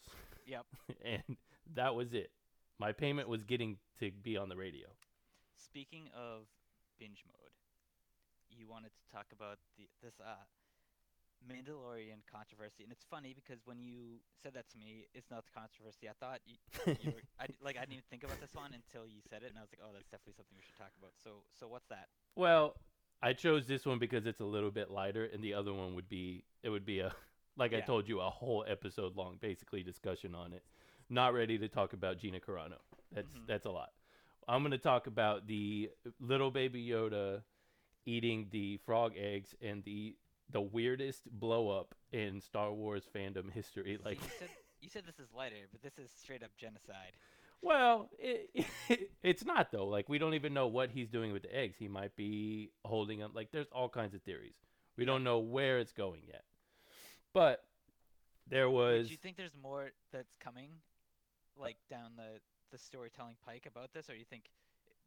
[0.46, 0.66] Yep.
[1.04, 1.38] and
[1.74, 2.32] that was it.
[2.78, 4.88] My payment was getting to be on the radio.
[5.60, 6.48] Speaking of
[7.00, 7.52] binge mode,
[8.50, 10.48] you wanted to talk about the this uh
[11.48, 15.52] Mandalorian controversy, and it's funny because when you said that to me, it's not the
[15.56, 16.10] controversy.
[16.10, 16.56] I thought you,
[17.00, 19.50] you were, I, like I didn't even think about this one until you said it,
[19.50, 21.12] and I was like, oh, that's definitely something we should talk about.
[21.24, 22.08] So, so what's that?
[22.36, 22.76] Well,
[23.24, 26.10] I chose this one because it's a little bit lighter, and the other one would
[26.10, 27.14] be it would be a
[27.56, 30.64] like I told you a whole episode long, basically discussion on it.
[31.10, 32.80] Not ready to talk about Gina Carano.
[33.14, 33.48] That's Mhm.
[33.48, 33.92] that's a lot.
[34.50, 37.42] I'm going to talk about the little baby Yoda
[38.06, 40.16] eating the frog eggs and the
[40.52, 44.00] the weirdest blow up in Star Wars fandom history.
[44.04, 44.50] Like, you said,
[44.82, 47.12] you said this is lighter, but this is straight up genocide.
[47.62, 48.66] Well, it,
[49.24, 49.86] it's not though.
[49.86, 51.76] Like we don't even know what he's doing with the eggs.
[51.78, 53.32] He might be holding them.
[53.36, 54.56] Like there's all kinds of theories.
[54.98, 55.12] We Yeah.
[55.12, 56.44] don't know where it's going yet.
[57.34, 57.64] But
[58.48, 60.70] there was Do you think there's more that's coming,
[61.56, 62.40] like down the
[62.72, 64.44] the storytelling pike about this, or you think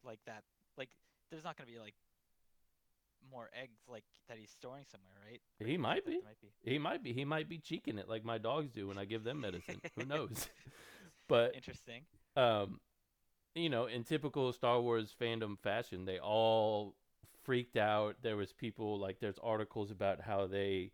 [0.05, 0.43] like that,
[0.77, 0.91] like
[1.31, 1.95] there's not gonna be like
[3.31, 5.41] more eggs like that he's storing somewhere, right?
[5.65, 6.21] He might be.
[6.25, 6.49] might be.
[6.71, 7.13] He might be.
[7.13, 9.81] He might be cheeking it like my dogs do when I give them medicine.
[9.97, 10.49] Who knows?
[11.29, 12.03] But Interesting.
[12.37, 12.81] um,
[13.55, 16.95] you know, in typical Star Wars fandom fashion, they all
[17.45, 18.17] freaked out.
[18.23, 20.91] There was people like there's articles about how they,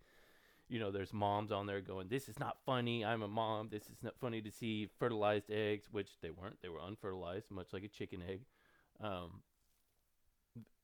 [0.69, 3.05] you know, there's moms on there going, "This is not funny.
[3.05, 3.69] I'm a mom.
[3.71, 6.61] This is not funny to see fertilized eggs," which they weren't.
[6.63, 8.45] They were unfertilized, much like a chicken egg.
[9.01, 9.43] Um,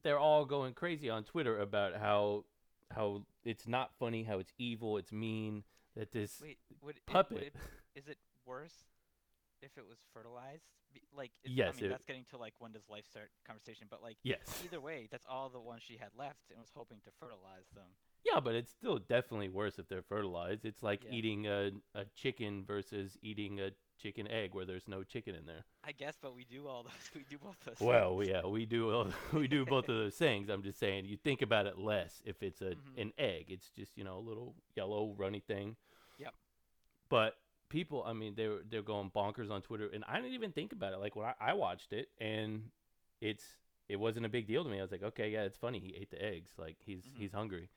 [0.03, 2.45] they're all going crazy on Twitter about how
[2.95, 5.65] how it's not funny, how it's evil, it's mean.
[5.97, 7.39] That this Wait, would it, would puppet.
[7.39, 7.55] it,
[7.95, 8.75] is it worse
[9.63, 10.65] if it was fertilized?
[11.17, 14.03] Like, Yes, I mean it- that's getting to like when does life start conversation, but
[14.03, 17.11] like yes, either way, that's all the ones she had left and was hoping to
[17.21, 17.87] fertilize them.
[18.25, 20.65] Yeah, but it's still definitely worse if they're fertilized.
[20.65, 21.13] It's like Yeah.
[21.13, 25.65] eating a, a chicken versus eating a chicken egg where there's no chicken in there.
[25.85, 26.93] I guess, but we do all those.
[27.15, 27.77] We do both those.
[27.81, 28.31] Well, things.
[28.31, 30.49] yeah, we do all- we do both of those things.
[30.49, 33.03] I'm just saying you think about it less if it's a Mhm.
[33.03, 33.47] an egg.
[33.49, 35.77] It's just, you know, a little yellow runny thing.
[36.19, 36.35] Yep.
[37.11, 37.37] But
[37.69, 40.93] people, I mean, they're they're going bonkers on Twitter and I didn't even think about
[40.95, 40.99] it.
[40.99, 42.71] Like when I, I watched it and
[43.21, 43.45] it's
[43.89, 44.79] it wasn't a big deal to me.
[44.79, 45.79] I was like, okay, yeah, it's funny.
[45.79, 46.53] He ate the eggs.
[46.59, 47.19] Like he's Mhm.
[47.19, 47.69] he's hungry.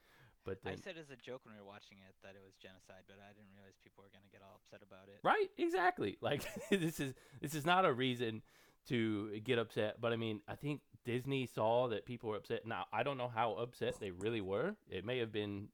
[0.48, 3.04] But I said as a joke when we were watching it that it was genocide,
[3.06, 5.20] but I didn't realize people were gonna get all upset about it.
[5.22, 6.18] Right, exactly.
[6.28, 8.42] Like this is this is not a reason
[8.88, 12.66] to get upset, but I mean, I think Disney saw that people were upset.
[12.66, 14.76] Now, I don't know how upset they really were.
[14.90, 15.68] It may have been,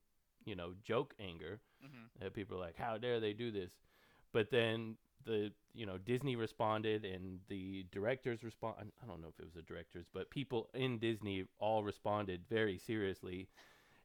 [0.44, 3.72] you know, joke anger hmm that people are like, "How dare they do this?"
[4.32, 9.38] But then the, you know, Disney responded and the directors respond I don't know if
[9.38, 13.48] it was the directors, but people in Disney all responded very seriously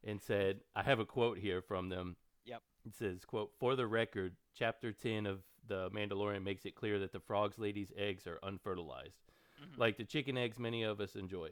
[0.04, 2.16] and said, I have a quote here from them.
[2.46, 2.62] Yep.
[2.86, 7.12] It says, quote, For the record, chapter 10 of The Mandalorian makes it clear that
[7.12, 9.20] the Frog's Lady's eggs are unfertilized,
[9.58, 11.50] hmm like the chicken eggs many of us enjoy.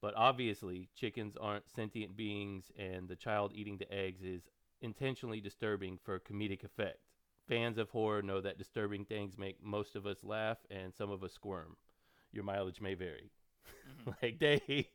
[0.00, 4.42] But obviously, chickens aren't sentient beings, and the child eating the eggs is
[4.80, 6.98] intentionally disturbing for comedic effect.
[7.48, 11.22] Fans of horror know that disturbing things make most of us laugh and some of
[11.24, 11.76] us squirm.
[12.32, 13.30] Your mileage may vary.
[14.04, 14.88] Hmm like they,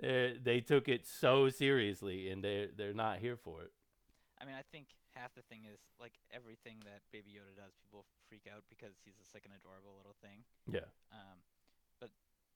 [0.00, 3.72] they took it so seriously, and they they're not here for it.
[4.40, 8.04] I mean, I think half the thing is like everything that Baby Yoda does, people
[8.28, 10.42] freak out because he's just like an adorable little thing.
[10.66, 10.90] Yeah.
[11.12, 11.38] Um,
[12.00, 12.10] but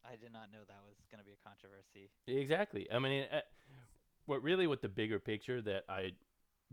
[0.05, 2.11] I did not know that was gonna be a controversy.
[2.27, 2.89] Exactly.
[2.93, 3.41] I mean, uh,
[4.27, 6.13] what really, what the bigger picture that I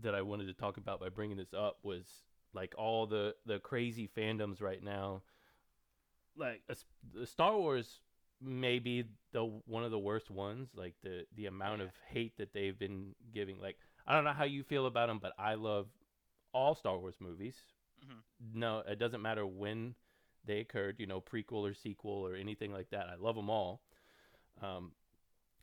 [0.00, 2.04] that I wanted to talk about by bringing this up was
[2.52, 5.22] like all the the crazy fandoms right now.
[6.36, 6.76] Like a
[7.14, 8.00] the Star Wars,
[8.46, 10.68] may be the one of the worst ones.
[10.74, 11.86] Like the the amount Yeah.
[11.86, 13.60] of hate that they've been giving.
[13.60, 15.88] Like I don't know how you feel about them, but I love
[16.52, 17.56] all Star Wars movies.
[18.00, 18.20] hmm
[18.54, 19.94] No, it doesn't matter when
[20.44, 23.08] they occurred, you know, prequel or sequel or anything like that.
[23.08, 23.80] I love them all.
[24.62, 24.92] Um,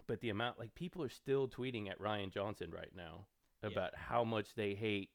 [0.07, 3.27] but the amount, like, people are still tweeting at Rian Johnson right now
[3.63, 3.69] Yeah.
[3.69, 5.09] about how much they hate,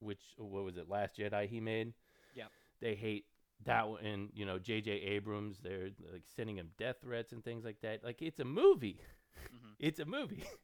[0.00, 1.92] which, what was it, Last Jedi he made?
[2.34, 2.52] Yep.
[2.80, 3.26] They hate
[3.64, 4.90] that and, you know, J.J.
[4.90, 8.04] Abrams, they're, like, sending him death threats and things like that.
[8.04, 9.00] Like, it's a movie.
[9.50, 10.44] hmm It's a movie.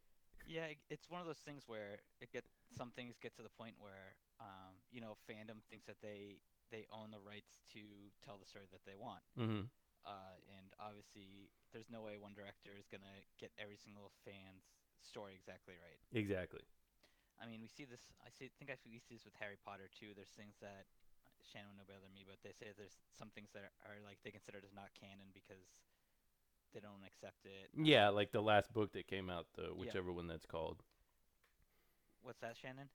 [0.45, 3.51] Yeah, it- it's one of those things where it get some things get to the
[3.51, 7.81] point where um, you know fandom thinks that they they own the rights to
[8.25, 9.23] tell the story that they want.
[9.37, 9.63] hmm
[10.05, 14.65] Uh, and obviously, there's no way one director is gonna get every single fan's
[15.03, 16.01] story exactly right.
[16.13, 16.61] Exactly.
[17.41, 18.01] I mean, we see this.
[18.25, 18.51] I see.
[18.59, 20.13] think I we see this with Harry Potter too.
[20.15, 20.85] There's things that
[21.53, 23.99] Shannon would know better than me, but they say there's some things that are, are
[24.07, 25.67] like they consider it as not canon because
[26.73, 27.71] they don't accept it.
[27.75, 30.83] Yeah, like the last book that came out, the whichever one that's called.
[32.23, 32.89] What's that, Shannon?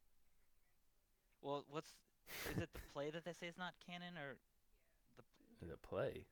[1.41, 1.91] Well, what's
[2.51, 4.37] is it the play that they say is not canon, or
[5.61, 6.25] The play.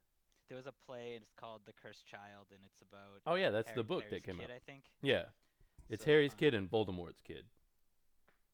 [0.47, 3.49] there was a play and it's called The Cursed Child, and it's about Oh yeah,
[3.49, 4.55] that's Harry- the book Harry's that came kid, out.
[4.55, 4.83] I think.
[5.01, 5.23] Yeah,
[5.89, 7.45] it's So, Harry's um, kid and Voldemort's kid.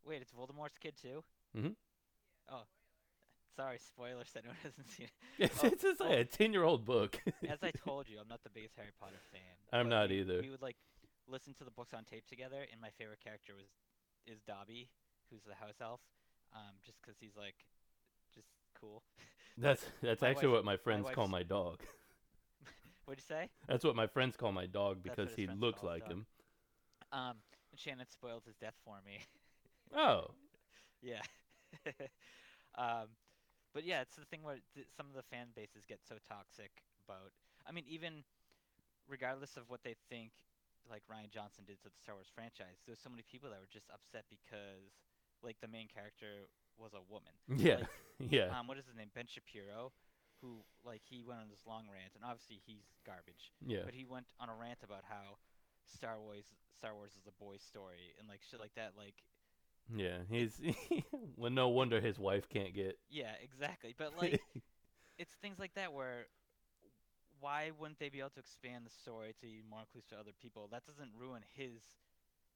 [0.06, 1.24] Wait, it's Voldemort's kid too.
[1.56, 1.76] Mm Mhm.
[2.52, 2.64] Oh,
[3.56, 5.08] sorry, spoilers one hasn't seen.
[5.08, 5.12] it.
[5.52, 7.22] It's, Oh, it's just like well, a ten-year-old book.
[7.48, 9.42] As I told you, I'm not the biggest Harry Potter fan.
[9.80, 10.40] I'm not we, either.
[10.42, 10.76] We would like
[11.28, 13.68] listen to the books on tape together, and my favorite character was
[14.28, 14.90] is Dobby,
[15.32, 16.02] who's the house elf.
[16.54, 17.56] Um, just because he's like,
[18.34, 18.48] just
[18.80, 19.04] cool.
[19.58, 21.80] that's that's actually wife's- what my friends call my dog.
[23.06, 23.50] What'd you say?
[23.68, 26.26] That's what my friends call my dog because he looks like him.
[27.12, 27.38] Um,
[27.76, 29.20] Shannon spoiled his death for me.
[29.96, 30.28] Oh,
[31.02, 31.22] yeah.
[32.78, 33.08] um,
[33.80, 36.84] But yeah, it's the thing where th- some of the fan bases get so toxic
[37.08, 37.32] about.
[37.64, 38.28] I mean, even
[39.08, 40.36] regardless of what they think,
[40.92, 43.72] like Rian Johnson did to the Star Wars franchise, there's so many people that were
[43.72, 45.00] just upset because,
[45.40, 47.32] like, the main character was a woman.
[47.56, 47.88] Yeah, Like,
[48.36, 49.16] yeah, Um, what is his name?
[49.16, 49.96] Ben Shapiro,
[50.44, 53.56] who like he went on this long rant, and obviously he's garbage.
[53.64, 53.88] yeah.
[53.88, 55.40] But he went on a rant about how
[55.88, 59.00] Star Wars Star Wars is a boy's story and like shit like that.
[59.00, 59.24] Like,
[59.96, 60.60] Yeah, he's
[61.38, 61.52] well.
[61.52, 63.00] No wonder his wife can't get.
[63.10, 63.94] yeah, exactly.
[63.98, 64.36] But like,
[65.20, 66.28] it's things like that where
[67.40, 70.32] why wouldn't they be able to expand the story to be more inclusive to other
[70.42, 70.68] people?
[70.72, 71.82] That doesn't ruin his.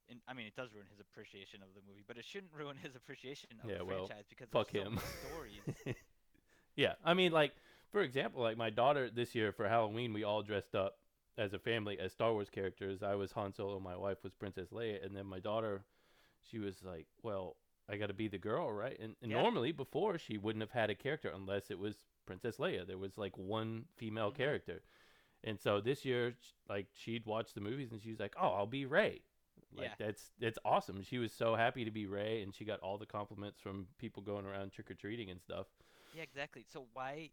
[0.08, 2.76] In, I mean, it does ruin his appreciation of the movie, but it shouldn't ruin
[2.76, 5.00] his appreciation of Yeah, the well, franchise because fuck there's so him.
[5.18, 5.64] stories.
[6.76, 7.52] yeah, I mean, like
[7.90, 10.96] for example, like my daughter this year for Halloween, we all dressed up
[11.38, 13.02] as a family as Star Wars characters.
[13.02, 15.84] I was Han Solo, my wife was Princess Leia, and then my daughter,
[16.50, 17.56] she was like, "Well,
[17.88, 19.32] I got to be the girl, right?" And, and Yeah.
[19.32, 22.86] normally before she wouldn't have had a character unless it was Princess Leia.
[22.86, 24.36] There was like one female Mhm.
[24.36, 24.82] character,
[25.44, 26.34] and so this year,
[26.68, 29.22] like she'd watch the movies and she was like, "Oh, I'll be Rey."
[29.76, 29.96] Like Yeah.
[29.98, 31.02] that's that's awesome.
[31.02, 34.22] She was so happy to be Rey, and she got all the compliments from people
[34.22, 35.66] going around trick or treating and stuff.
[36.12, 36.64] Yeah, exactly.
[36.72, 37.30] So why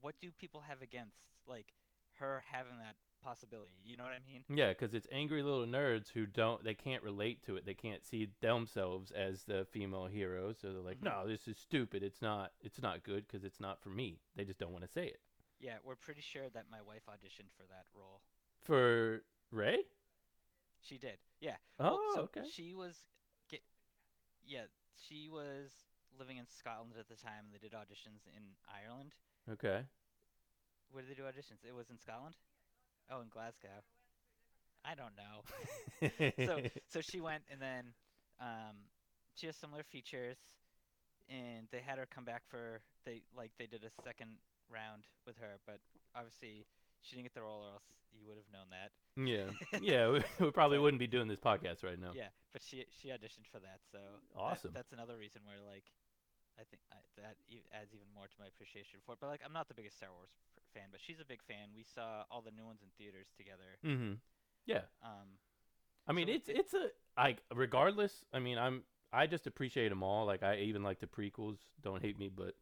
[0.00, 1.72] what do people have against like
[2.18, 3.72] her having that possibility?
[3.84, 4.44] You know what I mean?
[4.48, 7.66] Yeah, because it's angry little nerds who don't, they can't relate to it.
[7.66, 11.04] They can't see themselves as the female hero, So they're like, Mhm.
[11.04, 12.02] no, this is stupid.
[12.02, 14.20] It's not, it's not good because it's not for me.
[14.36, 15.20] They just don't want to say it.
[15.60, 18.22] Yeah, we're pretty sure that my wife auditioned for that role.
[18.62, 19.84] For Rey?
[20.80, 21.18] She did.
[21.40, 21.56] Yeah.
[21.80, 22.48] Oh, Well, so okay.
[22.48, 22.96] She was
[23.48, 23.62] get
[24.44, 25.72] Yeah, she was
[26.18, 29.14] living in Scotland at the time and they did auditions in Ireland.
[29.50, 29.84] Okay.
[30.92, 31.64] Where did they do auditions?
[31.66, 32.34] It was in Scotland?
[33.10, 33.82] Oh, in Glasgow.
[34.84, 35.44] I don't know.
[36.46, 37.84] so so she went and then
[38.40, 38.76] um
[39.34, 40.38] she has similar features
[41.28, 44.38] and they had her come back for they like they did a second
[44.70, 45.78] round with her but
[46.14, 46.64] obviously
[47.02, 49.50] she didn't get the role or else you would have known that yeah.
[49.82, 50.08] Yeah.
[50.10, 52.12] We, we probably wouldn't be doing this podcast right now.
[52.14, 54.70] yeah but she she auditioned for that so that- Awesome.
[54.72, 55.84] that's another reason where like
[56.58, 57.36] i think I, that
[57.72, 60.10] adds even more to my appreciation for it but like i'm not the biggest star
[60.12, 60.30] wars
[60.74, 63.78] fan but she's a big fan we saw all the new ones in theaters together
[63.84, 64.14] Mm-hmm.
[64.66, 64.84] Yeah.
[65.02, 65.38] um
[66.06, 68.24] I mean, So it's it- it's a like regardless.
[68.32, 70.26] I mean, I'm I just appreciate them all.
[70.26, 71.58] Like I even like the prequels.
[71.82, 72.54] Don't hate me, but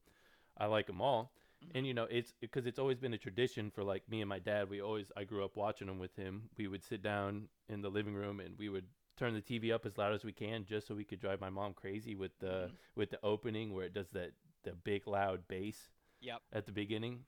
[0.58, 1.32] I like them all.
[1.64, 1.70] Mhm.
[1.76, 4.38] And you know, it's because it's always been a tradition for like me and my
[4.40, 4.68] dad.
[4.68, 6.48] We always I grew up watching them with him.
[6.56, 9.86] We would sit down in the living room and we would turn the TV up
[9.86, 12.68] as loud as we can just so we could drive my mom crazy with the
[12.70, 12.76] Mhm.
[12.94, 16.42] with the opening where it does that the big loud bass Yep.
[16.52, 17.24] at the beginning.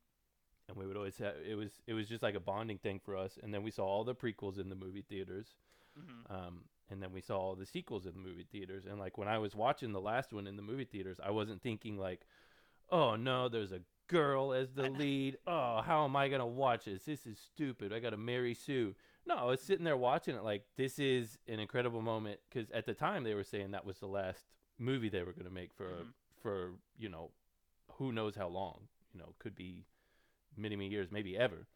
[0.69, 3.17] And we would always have it was it was just like a bonding thing for
[3.17, 3.39] us.
[3.43, 5.57] And then we saw all the prequels in the movie theaters.
[5.97, 8.85] hmm Um, and then we saw all the sequels in the movie theaters.
[8.87, 11.63] And like when I was watching the last one in the movie theaters, I wasn't
[11.63, 12.27] thinking like,
[12.91, 15.39] "Oh no, there's a girl as the lead.
[15.47, 17.05] Oh, how am I gonna watch this?
[17.05, 17.93] This is stupid.
[17.93, 18.95] I gotta marry Sue."
[19.29, 22.87] No, I was sitting there watching it like this is an incredible moment because at
[22.87, 24.45] the time they were saying that was the last
[24.79, 26.13] movie they were gonna make for Mhm.
[26.43, 27.31] for you know
[27.93, 28.89] who knows how long.
[29.13, 29.85] You know, could be
[30.57, 31.67] many many years, maybe ever.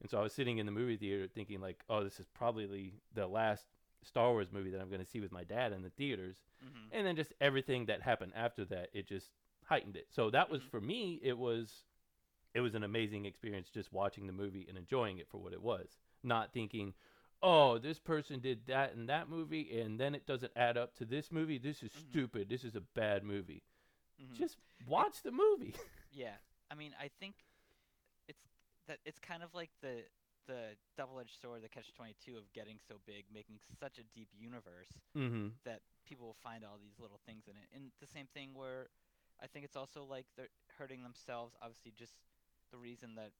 [0.00, 2.94] And so I was sitting in the movie theater thinking like, oh, this is probably
[3.12, 3.66] the last
[4.02, 6.36] Star Wars movie that I'm going to see with my dad in the theaters.
[6.60, 9.30] hmm And then just everything that happened after that, it just
[9.64, 10.08] heightened it.
[10.10, 10.70] So that was Mhm.
[10.70, 11.84] for me, it was
[12.54, 15.60] it was an amazing experience just watching the movie and enjoying it for what it
[15.62, 15.98] was.
[16.24, 16.94] Not thinking,
[17.42, 21.04] "Oh, this person did that in that movie and then it doesn't add up to
[21.04, 21.58] this movie.
[21.58, 22.10] This is Mhm.
[22.10, 22.48] stupid.
[22.48, 23.62] This is a bad movie."
[24.18, 24.56] hmm Just
[24.86, 25.74] watch the movie.
[26.12, 26.36] Yeah,
[26.70, 27.34] I mean, I think
[28.28, 28.44] it's
[28.86, 30.04] that it's kind of like the
[30.46, 35.52] the double-edged sword, the catch-22 of getting so big, making such a deep universe mhm.
[35.64, 37.66] that people will find all these little things in it.
[37.74, 38.90] And the same thing where
[39.40, 41.56] I think it's also like they're hurting themselves.
[41.62, 42.12] Obviously, just
[42.70, 43.32] the reason that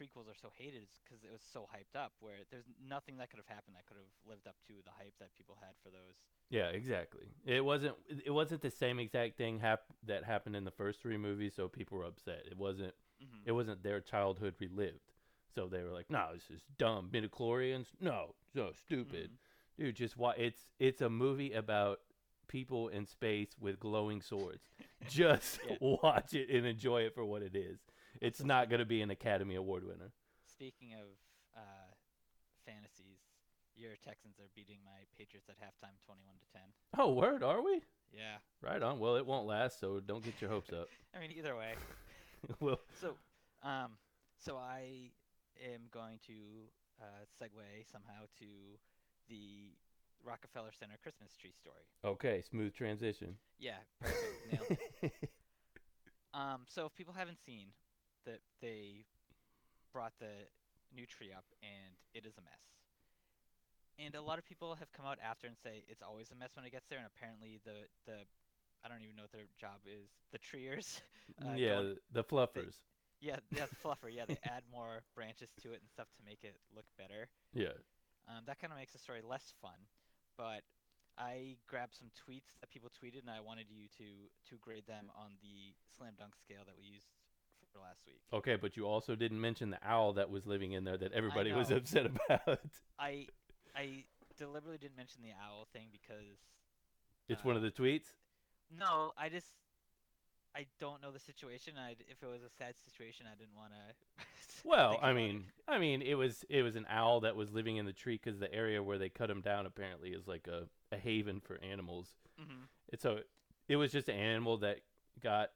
[0.00, 2.12] prequels are so hated is because it was so hyped up.
[2.20, 5.12] Where there's nothing that could have happened that could have lived up to the hype
[5.20, 6.16] that people had for those.
[6.48, 7.26] Yeah, exactly.
[7.44, 11.18] It wasn't it wasn't the same exact thing hap- that happened in the first three
[11.18, 12.44] movies, so people were upset.
[12.50, 15.12] It wasn't hmm it wasn't their childhood relived.
[15.54, 17.10] So they were like, "No, this is dumb.
[17.12, 17.86] Midichlorians?
[18.00, 19.82] No, so stupid." Mm-hmm.
[19.84, 22.00] Dude, just why it's it's a movie about
[22.48, 24.68] people in space with glowing swords.
[25.08, 25.76] Just Yeah.
[25.80, 27.78] watch it and enjoy it for what it is.
[28.20, 30.12] It's not going to be an Academy Award winner.
[30.50, 31.06] Speaking of
[31.56, 31.90] uh,
[32.66, 33.18] fantasies,
[33.74, 36.68] your Texans are beating my Patriots at halftime, twenty-one to ten.
[36.98, 37.80] Oh, word, are we?
[38.12, 38.98] Yeah, Right on.
[38.98, 40.88] Well, it won't last, so don't get your hopes up.
[41.16, 41.74] I mean either way.
[42.60, 43.14] well, So,
[43.62, 43.92] um,
[44.44, 45.10] so I
[45.72, 46.32] am going to
[47.00, 47.04] uh,
[47.40, 48.44] segue somehow to
[49.28, 49.70] the
[50.24, 51.84] Rockefeller Center Christmas tree story.
[52.04, 53.36] okay, smooth transition.
[53.60, 54.52] Yeah, perfect.
[54.52, 55.30] Nailed it.
[56.32, 57.66] Um, so if people haven't seen
[58.26, 59.06] that they
[59.92, 60.48] brought the
[60.94, 62.62] new tree up and it is a mess.
[63.98, 66.56] And a lot of people have come out after and say it's always a mess
[66.56, 68.24] when it gets there and apparently the the
[68.84, 70.08] I don't even know what their job is.
[70.32, 71.00] The treers.
[71.38, 72.82] Uh, yeah, the fluffers.
[73.22, 74.10] yeah, yeah, the fluffer.
[74.10, 77.30] Yeah, they add more branches to it and stuff to make it look better.
[77.54, 77.78] Yeah.
[78.26, 79.78] Um, that kind of makes the story less fun.
[80.36, 80.66] But
[81.16, 85.06] I grabbed some tweets that people tweeted, and I wanted you to to grade them
[85.14, 87.06] on the slam dunk scale that we used
[87.78, 88.20] last week.
[88.32, 91.52] Okay, but you also didn't mention the owl that was living in there that everybody
[91.52, 92.60] was upset about.
[92.98, 93.26] I
[93.76, 94.04] I
[94.38, 96.38] deliberately didn't mention the owl thing because
[97.28, 98.12] It's one of Uh, the tweets.
[98.70, 99.46] no, I just
[100.54, 101.74] I don't know the situation.
[101.78, 104.24] I if it was a sad situation, I didn't want to.
[104.64, 107.86] Well, I mean, I mean, it was it was an owl that was living in
[107.86, 110.98] the tree because the area where they cut him down apparently is like a, a
[110.98, 112.08] haven for animals.
[112.38, 113.20] hmm It's so
[113.68, 114.80] it was just an animal that
[115.22, 115.50] got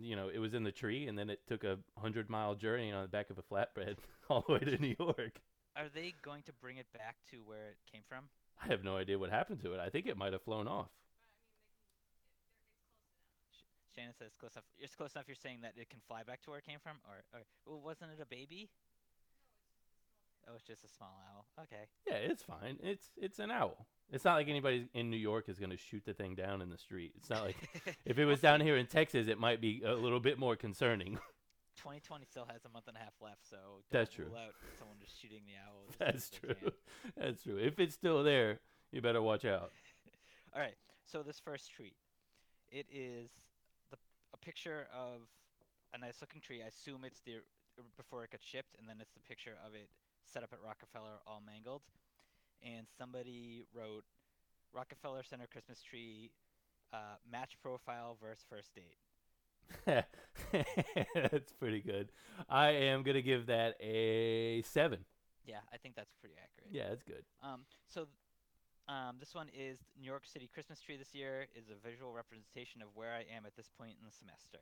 [0.00, 2.92] you know it was in the tree and then it took a hundred mile journey
[2.92, 3.96] on the back of a flatbread
[4.28, 5.40] all the way to New York.
[5.76, 8.24] Are they going to bring it back to where it came from?
[8.62, 9.80] I have no idea what happened to it.
[9.80, 10.88] I think it might have flown off.
[13.94, 14.64] Shannon says close enough.
[14.78, 15.26] It's close enough.
[15.26, 17.80] You're saying that it can fly back to where it came from, or, or well,
[17.80, 18.68] wasn't it a baby?
[20.48, 21.46] Oh, it's just a small owl.
[21.64, 21.84] Okay.
[22.06, 22.78] Yeah, it's fine.
[22.82, 23.86] It's it's an owl.
[24.12, 26.70] It's not like anybody in New York is going to shoot the thing down in
[26.70, 27.12] the street.
[27.16, 27.56] It's not like
[28.04, 31.18] if it was down here in Texas, it might be a little bit more concerning.
[31.76, 34.26] 2020 still has a month and a half left, so don't That's true.
[34.36, 35.86] out someone just shooting the owl.
[35.98, 36.72] That's true.
[37.16, 37.56] That's true.
[37.56, 38.60] If it's still there,
[38.92, 39.70] you better watch out.
[40.54, 40.74] All right.
[41.06, 41.94] So this first tree,
[42.70, 43.30] it is
[43.90, 43.96] the
[44.34, 45.22] a picture of
[45.94, 46.60] a nice looking tree.
[46.62, 47.40] I assume it's the
[47.96, 49.88] before it got shipped, and then it's the picture of it
[50.32, 51.82] set up at Rockefeller, all mangled.
[52.62, 54.04] And somebody wrote
[54.72, 56.30] Rockefeller Center Christmas tree,
[56.92, 58.96] uh, match profile versus first date.
[61.14, 62.10] That's pretty good.
[62.48, 65.04] I am gonna give that a seven.
[65.46, 66.70] Yeah, I think that's pretty accurate.
[66.70, 67.24] Yeah, that's good.
[67.42, 68.06] Um, so,
[68.88, 72.82] um, this one is New York City Christmas tree this year is a visual representation
[72.82, 74.58] of where I am at this point in the semester.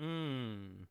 [0.00, 0.86] Mm.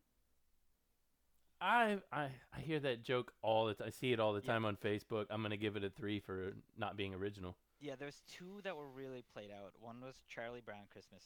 [1.60, 3.86] I I I hear that joke all the time.
[3.86, 5.26] I see it all the time on Facebook.
[5.30, 7.56] I'm gonna give it a three for not being original.
[7.80, 9.72] Yeah, there's two that were really played out.
[9.80, 11.22] One was Charlie Brown Christmas,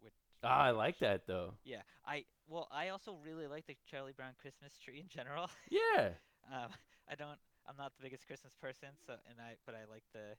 [0.00, 0.14] which
[0.44, 1.54] Ah, I like that though.
[1.64, 5.48] Yeah, I well, I also really like the Charlie Brown Christmas tree in general.
[5.70, 6.10] Yeah.
[6.52, 6.70] um,
[7.10, 10.36] I don't, I'm not the biggest Christmas person, so and I, but I like the,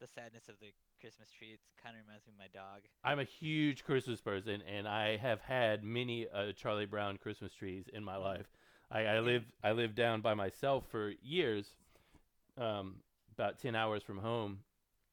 [0.00, 1.48] the sadness of the Christmas tree.
[1.52, 2.82] It kind of reminds me of my dog.
[3.04, 7.84] I'm a huge Christmas person, and I have had many uh, Charlie Brown Christmas trees
[7.92, 8.46] in my life.
[8.90, 11.74] I, I live I lived down by myself for years,
[12.58, 12.96] um,
[13.32, 14.58] about ten hours from home,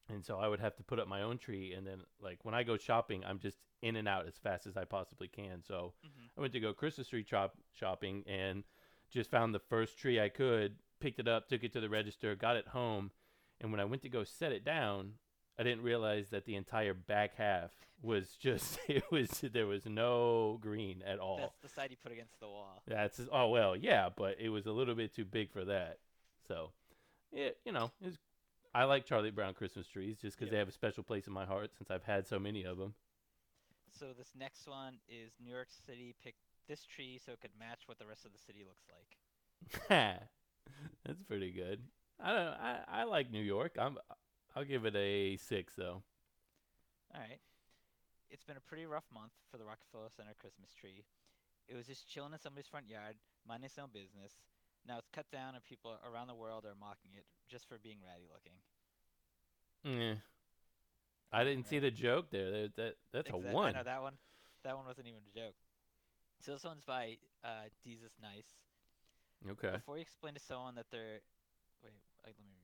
[0.08, 1.72] and so I would have to put up my own tree.
[1.72, 4.76] And then, like when I go shopping, I'm just in and out as fast as
[4.76, 5.62] I possibly can.
[5.66, 8.64] So hmm I went to go Christmas tree chop shopping and
[9.10, 12.34] just found the first tree I could, picked it up, took it to the register,
[12.34, 13.10] got it home,
[13.60, 15.12] and when I went to go set it down,
[15.58, 17.70] I didn't realize that the entire back half
[18.02, 21.38] was just it was there was no green at all.
[21.38, 22.82] That's the side you put against the wall.
[22.86, 25.98] That's oh well, yeah, but it was a little bit too big for that.
[26.48, 26.70] So,
[27.32, 28.18] it you know, it's
[28.74, 30.52] I like Charlie Brown Christmas trees just because Yep.
[30.52, 32.94] they have a special place in my heart since I've had so many of them.
[33.98, 37.82] So this next one is New York City picked this tree so it could match
[37.86, 39.88] what the rest of the city looks like.
[41.06, 41.80] That's pretty good.
[42.20, 42.46] I don't.
[42.48, 43.76] I, I like New York.
[43.78, 43.98] I'm.
[44.54, 46.02] I'll give it a six though.
[47.14, 47.40] All right.
[48.30, 51.04] It's been a pretty rough month for the Rockefeller Center Christmas tree.
[51.68, 54.34] It was just chilling in somebody's front yard, minding its own business.
[54.86, 57.98] Now it's cut down, and people around the world are mocking it just for being
[58.04, 58.58] ratty looking.
[59.84, 60.14] Yeah.
[61.32, 62.50] I didn't see the joke there.
[62.50, 63.74] That, that that's Exact- a one.
[63.74, 64.14] I know that one.
[64.62, 65.54] That one wasn't even a joke.
[66.40, 68.48] So this one's by uh, Jesus Nice.
[69.50, 69.76] Okay.
[69.76, 71.20] Before you explain to someone that they're,
[71.82, 71.92] wait,
[72.24, 72.63] let me.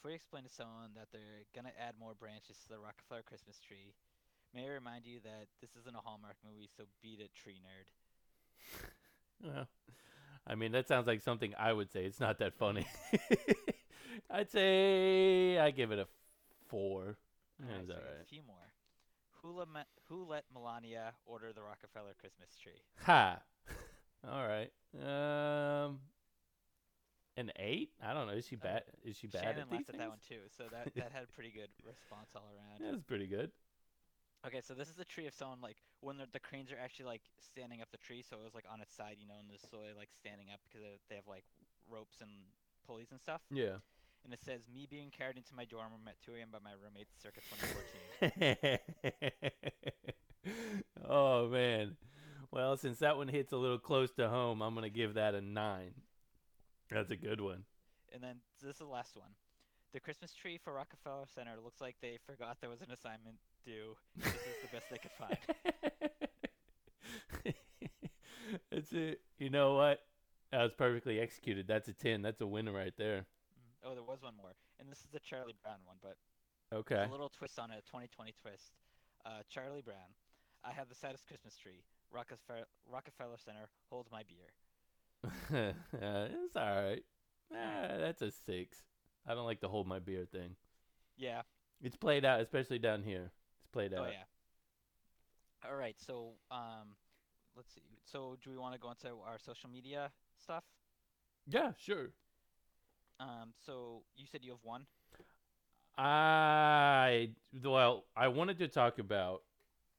[0.00, 3.60] Before you explain to someone that they're gonna add more branches to the Rockefeller Christmas
[3.60, 3.92] tree,
[4.54, 8.88] may I remind you that this isn't a Hallmark movie, so beat it, tree nerd.
[9.42, 9.68] Well,
[10.46, 12.04] I mean that sounds like something I would say.
[12.06, 12.86] It's not that funny.
[14.30, 16.06] I'd say I give it a
[16.68, 17.18] four.
[17.58, 18.22] Yeah, Alright, so we.
[18.22, 18.56] A few more.
[19.42, 22.80] Who, let who let Melania order the Rockefeller Christmas tree?
[23.04, 23.38] Ha.
[24.30, 24.70] All right.
[24.94, 26.00] Um.
[27.36, 27.90] An eight?
[28.02, 28.34] I don't know.
[28.34, 28.82] Is she Uh, bad?
[29.04, 31.24] Is she bad Shannon at these laughed at that one too, so that that had
[31.24, 32.80] a pretty good response all around.
[32.84, 33.50] That was pretty good.
[34.46, 37.04] Okay, so this is a tree of someone like when the, the cranes are actually
[37.06, 39.46] like standing up the tree, so it was like on its side, you know, in
[39.48, 41.44] the soil, like standing up because they have like
[41.88, 42.30] ropes and
[42.86, 43.42] pulleys and stuff.
[43.50, 43.78] Yeah.
[44.24, 46.48] And it says, "Me being carried into my dorm room at 2 a.m.
[46.52, 47.40] by my roommates, circa
[48.20, 48.78] 2014."
[51.08, 51.96] oh man.
[52.50, 55.40] Well, since that one hits a little close to home, I'm gonna give that a
[55.40, 55.92] nine.
[56.90, 57.64] That's a good one.
[58.12, 59.30] And then this is the last one.
[59.92, 63.96] The Christmas tree for Rockefeller Center looks like they forgot there was an assignment due.
[64.16, 65.36] This is the best they could find.
[68.70, 69.20] That's it.
[69.38, 70.00] You know what?
[70.52, 71.66] That was perfectly executed.
[71.68, 72.22] That's a ten.
[72.22, 73.26] That's a winner right there.
[73.54, 73.88] Mm.
[73.90, 76.16] Oh, there was one more, and this is the Charlie Brown one, but
[76.76, 77.02] Okay.
[77.06, 78.74] a little twist on it, a 2020 twist.
[79.26, 80.14] Uh, Charlie Brown.
[80.64, 81.82] I have the saddest Christmas tree.
[82.12, 84.52] Rockefeller, Rockefeller Center holds my beer.
[85.54, 87.02] uh, it's all right.
[87.52, 88.78] Ah, that's a six.
[89.26, 90.56] I don't like to hold my beer thing.
[91.16, 91.42] Yeah.
[91.82, 93.30] It's played out, especially down here.
[93.58, 94.06] It's played out.
[94.06, 95.68] Oh yeah.
[95.68, 95.96] All right.
[95.98, 96.96] So um,
[97.56, 97.82] let's see.
[98.04, 100.10] So do we want to go into our social media
[100.42, 100.64] stuff?
[101.46, 102.10] Yeah, sure.
[103.18, 104.86] Um, so you said you have one.
[105.98, 107.30] I
[107.62, 109.42] well, I wanted to talk about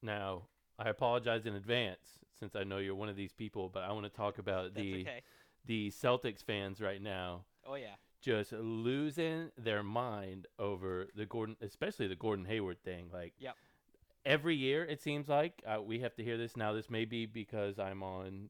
[0.02, 0.44] now.
[0.84, 2.00] I apologize in advance
[2.40, 4.84] since I know you're one of these people, but I want to talk about That's
[4.86, 5.22] the okay.
[5.66, 7.94] the Celtics fans right now Oh yeah.
[8.20, 13.10] just losing their mind over the Gordon, especially the Gordon Hayward thing.
[13.14, 13.56] Like, Yep.
[14.26, 16.58] every year it seems like uh, we have to hear this.
[16.58, 18.50] Now, this may be because I'm on,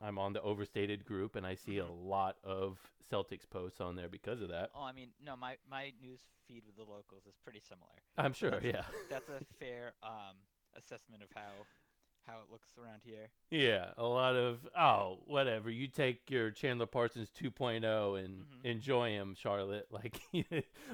[0.00, 2.06] I'm on the overstated group, and I see a Mhm.
[2.08, 2.78] lot of
[3.12, 4.70] Celtics posts on there because of that.
[4.74, 7.92] Oh, I mean, no, my my news feed with the locals is pretty similar.
[8.16, 10.36] I'm sure, that's- yeah, That's a fair um
[10.78, 11.50] assessment of how
[12.26, 13.28] how it looks around here.
[13.50, 15.70] yeah, a lot of oh, whatever.
[15.70, 18.64] You take your Chandler Parsons 2.0 and Mhm.
[18.64, 19.86] enjoy him, Charlotte.
[19.92, 20.20] Like,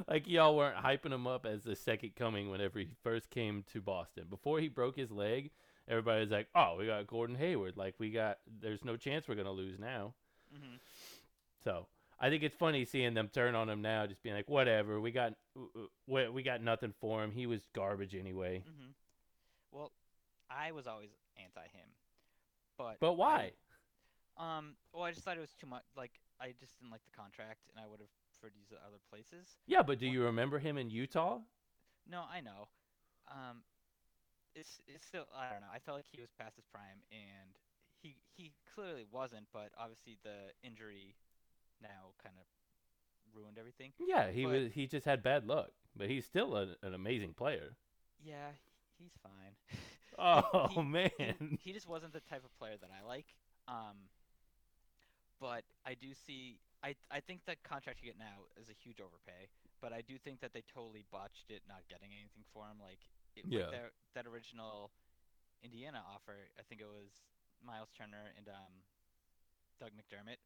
[0.07, 3.81] like y'all weren't hyping him up as the second coming whenever he first came to
[3.81, 4.27] Boston.
[4.29, 5.53] Before he broke his leg,
[5.89, 7.79] everybody was like, "Oh, we got Gordon Hayward.
[7.79, 8.39] Like, we got.
[8.61, 10.13] There's no chance we're gonna lose now."
[10.53, 10.77] hmm
[11.65, 11.87] So
[12.21, 15.01] I think it's funny seeing them turn on him now, just being like, "Whatever.
[15.01, 15.33] We got,
[16.07, 17.31] we, we got nothing for him.
[17.33, 18.91] He was garbage anyway." hmm
[19.73, 19.93] Well,
[20.51, 21.89] I was always anti him,
[22.77, 23.53] but But I- why?
[24.37, 25.85] um, well, I just thought it was too much.
[25.97, 28.79] Like, I just didn't like the contract, and I would have preferred to use it
[28.87, 29.57] other places.
[29.67, 31.41] Yeah, but do you remember him in Utah?
[32.07, 32.69] No, I know.
[33.29, 33.63] Um,
[34.55, 35.69] it's it's still I don't know.
[35.73, 37.57] I felt like he was past his prime, and
[38.03, 39.47] he he clearly wasn't.
[39.53, 41.15] But obviously the injury
[41.81, 42.45] now kind of
[43.33, 43.93] ruined everything.
[43.99, 44.73] Yeah, he But- was.
[44.73, 47.77] He just had bad luck, but he's still a, an amazing player.
[48.19, 48.51] Yeah,
[49.03, 49.57] he's fine.
[50.19, 51.59] Oh he- man.
[51.63, 53.25] he just wasn't the type of player that I like.
[53.67, 53.97] Um,
[55.41, 56.59] but I do see.
[56.85, 59.49] I I think the contract you get now is a huge overpay.
[59.81, 62.77] But I do think that they totally botched it, not getting anything for him.
[62.81, 63.01] Like,
[63.35, 63.71] it, Yeah.
[63.71, 64.93] their, that original
[65.65, 66.37] Indiana offer.
[66.59, 67.11] I think it was
[67.67, 68.73] Myles Turner and um,
[69.81, 70.37] Doug McDermott.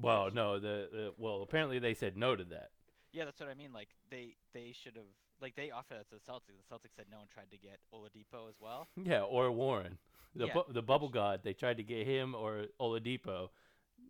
[0.00, 2.70] Well, no, the, the well apparently they said no to that.
[3.16, 3.72] Yeah, that's what I mean.
[3.72, 5.08] Like they they should have
[5.40, 6.60] like they offered that to the Celtics.
[6.60, 8.88] The Celtics said no and tried to get Oladipo as well.
[9.02, 9.96] Yeah, or Warren,
[10.34, 11.40] the Yeah, bu- the bubble god.
[11.42, 13.48] They tried to get him or Oladipo.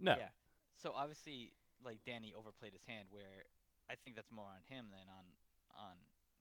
[0.01, 0.17] No.
[0.19, 0.35] Yeah.
[0.75, 1.53] So obviously,
[1.85, 3.07] like Danny overplayed his hand.
[3.11, 3.47] Where
[3.89, 5.25] I think that's more on him than on
[5.79, 5.95] on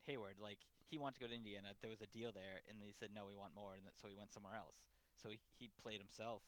[0.08, 0.42] Hayward.
[0.42, 0.58] Like
[0.90, 1.70] he wanted to go to Indiana.
[1.82, 4.08] There was a deal there, and they said no, we want more, and that, so
[4.08, 4.76] he went somewhere else.
[5.22, 6.42] So he, he played himself,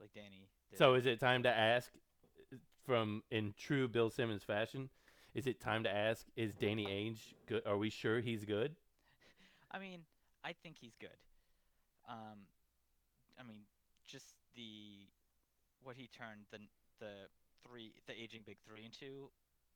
[0.00, 0.48] like Danny.
[0.70, 0.78] Did.
[0.78, 1.90] So is it time to ask,
[2.86, 4.88] from in true Bill Simmons fashion,
[5.34, 7.62] is it time to ask, is Danny Ainge good?
[7.66, 8.74] Are we sure he's good?
[9.70, 10.00] I mean,
[10.44, 11.18] I think he's good.
[12.08, 12.46] Um,
[13.38, 13.66] I mean,
[14.06, 15.08] just the
[15.82, 16.58] what he turned the
[17.00, 17.26] the
[17.66, 19.30] three the aging big three into.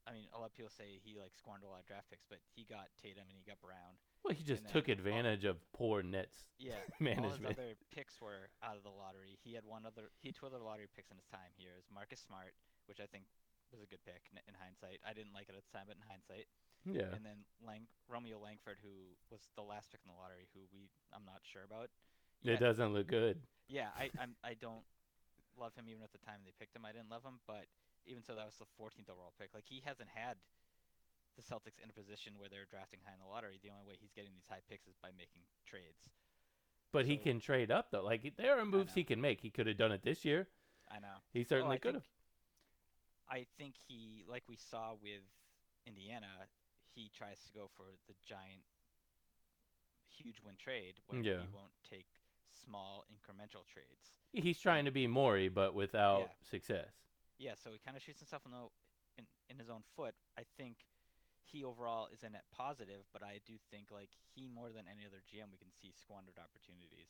[0.07, 2.25] I mean, a lot of people say he like squandered a lot of draft picks,
[2.25, 3.99] but he got Tatum and he got Brown.
[4.25, 7.59] Well, he just took advantage of poor Nets Yeah, all his management.
[7.59, 9.37] other picks were out of the lottery.
[9.45, 10.09] He had one other.
[10.21, 11.77] He had two other lottery picks in his time here.
[11.77, 12.55] Is Marcus Smart,
[12.87, 13.25] which I think
[13.73, 15.05] was a good pick in, in hindsight.
[15.05, 16.49] I didn't like it at the time, but in hindsight.
[16.89, 17.13] Yeah.
[17.13, 20.89] And then Lang- Romeo Langford, who was the last pick in the lottery, who we
[21.13, 21.93] I'm not sure about.
[22.47, 23.43] It doesn't look good.
[23.67, 24.87] yeah, I I'm, I don't
[25.59, 26.87] love him even at the time they picked him.
[26.87, 27.67] I didn't love him, but
[28.07, 29.51] even so, that was the 14th overall pick.
[29.53, 30.39] Like he hasn't had
[31.37, 33.61] the Celtics in a position where they're drafting high in the lottery.
[33.63, 36.11] The only way he's getting these high picks is by making trades.
[36.91, 38.05] But he can trade up though.
[38.05, 39.41] Like there are moves he can make.
[39.41, 40.49] He could have done it this year.
[40.91, 41.21] I know.
[41.33, 42.09] He certainly oh, I could have.
[43.31, 45.23] I think he, like we saw with
[45.87, 46.49] Indiana,
[46.95, 48.65] he tries to go for the giant,
[50.09, 51.41] huge win trade where Yeah.
[51.41, 52.07] he won't take
[52.53, 54.17] small incremental trades.
[54.33, 56.33] He's trying to be Morey, but without Yeah.
[56.43, 56.93] success.
[57.39, 58.69] Yeah, so he kind of shoots himself in the
[59.17, 60.15] in, in his own foot.
[60.37, 60.79] I think
[61.45, 65.07] he overall is a net positive, but I do think like he more than any
[65.07, 67.09] other GM we can see squandered opportunities.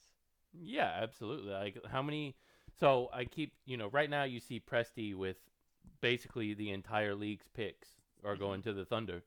[0.52, 1.52] Yeah, absolutely.
[1.52, 2.36] Like how many?
[2.78, 5.36] So I keep you know right now you see Presti with
[6.00, 7.88] basically the entire league's picks
[8.24, 8.38] are Mhm.
[8.40, 9.22] going to the Thunder,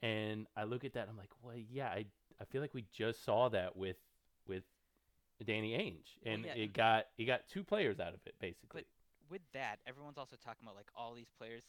[0.00, 2.06] and I look at that I'm like, well, yeah, I
[2.40, 3.98] I feel like we just saw that with
[4.46, 4.64] with
[5.44, 8.82] Danny Ainge, Well, and yeah, it got he got two players out of it basically.
[8.82, 8.86] But
[9.30, 11.64] with that, everyone's also talking about like all these players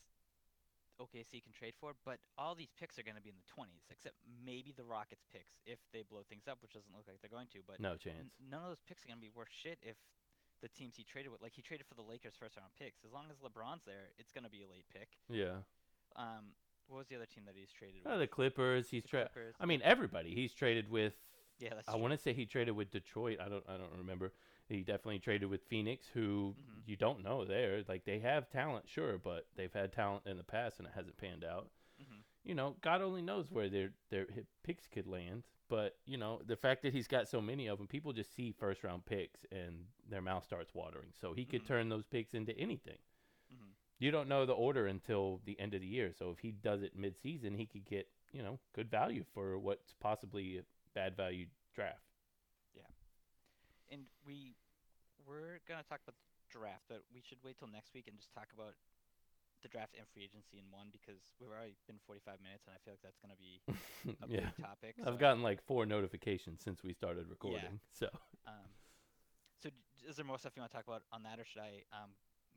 [1.00, 3.90] OKC can trade for, but all these picks are going to be in the 20s,
[3.90, 4.16] except
[4.46, 7.48] maybe the Rockets picks if they blow things up, which doesn't look like they're going
[7.48, 7.64] to.
[7.66, 8.30] But no n- chance.
[8.40, 9.98] none of those picks are going to be worth shit if
[10.64, 13.04] the teams he traded with, like he traded for the Lakers first round picks.
[13.06, 15.10] As long as LeBron's there, it's going to be a late pick.
[15.30, 15.62] Yeah.
[16.16, 16.56] Um,
[16.88, 18.20] what was the other team that he's traded Oh, with?
[18.22, 18.90] the Clippers.
[18.90, 19.56] He's The tra- Clippers.
[19.60, 20.34] I mean, everybody.
[20.34, 21.14] He's traded with.
[21.60, 23.38] yeah, that's I want to say he traded with Detroit.
[23.40, 23.64] I don't.
[23.68, 24.32] I don't remember.
[24.70, 26.82] He definitely traded with Phoenix, who Mhm.
[26.88, 27.84] you don't know there.
[27.88, 31.18] Like they have talent, sure, but they've had talent in the past and it hasn't
[31.18, 31.70] panned out.
[32.02, 32.24] Mhm.
[32.46, 34.28] You know, God only knows where their their
[34.64, 35.44] picks could land.
[35.70, 38.52] But you know, the fact that he's got so many of them, people just see
[38.52, 41.12] first round picks and their mouth starts watering.
[41.20, 41.68] So he could Mhm.
[41.68, 42.98] turn those picks into anything.
[43.50, 43.74] Mhm.
[44.00, 46.14] You don't know the order until the end of the year.
[46.14, 49.58] So if he does it mid season, he could get you know good value for
[49.60, 52.04] what's possibly a bad value draft.
[52.74, 52.88] Yeah,
[53.90, 54.56] and we
[55.26, 58.34] we're gonna talk about the draft, but we should wait till next week and just
[58.34, 58.76] talk about
[59.64, 62.80] the draft and free agency in one because we've already been 45 minutes, and I
[62.84, 63.64] feel like that's gonna be
[64.22, 64.40] a yeah.
[64.40, 64.96] big topic.
[65.06, 67.80] I've gotten like four notifications since we started recording.
[68.00, 68.08] So
[68.48, 68.72] Um,
[69.62, 69.70] so
[70.08, 72.12] is there more stuff you want to talk about on that, or should I um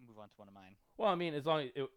[0.06, 0.76] move on to one of mine?
[0.96, 1.88] Well, I mean, as long as it,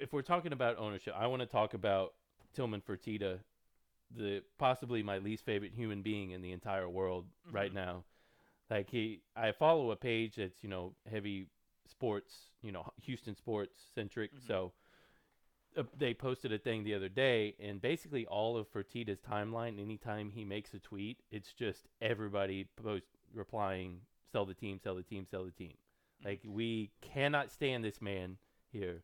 [0.00, 2.14] if we're talking about ownership, I want to talk about
[2.54, 3.40] Tillman Fertitta,
[4.14, 7.74] the possibly my least favorite human being in the entire world right Mhm.
[7.74, 8.04] now.
[8.70, 11.46] Like he, I follow a page that's you know heavy
[11.88, 14.34] sports, you know Houston sports centric.
[14.34, 14.46] Mhm.
[14.46, 14.72] So
[15.76, 20.30] uh, they posted a thing the other day, and basically all of Fertitta's timeline, anytime
[20.30, 24.00] he makes a tweet, it's just everybody post replying,
[24.32, 25.74] "Sell the team, sell the team, sell the team."
[26.20, 26.24] Mhm.
[26.24, 28.38] Like we cannot stand this man
[28.72, 29.02] here.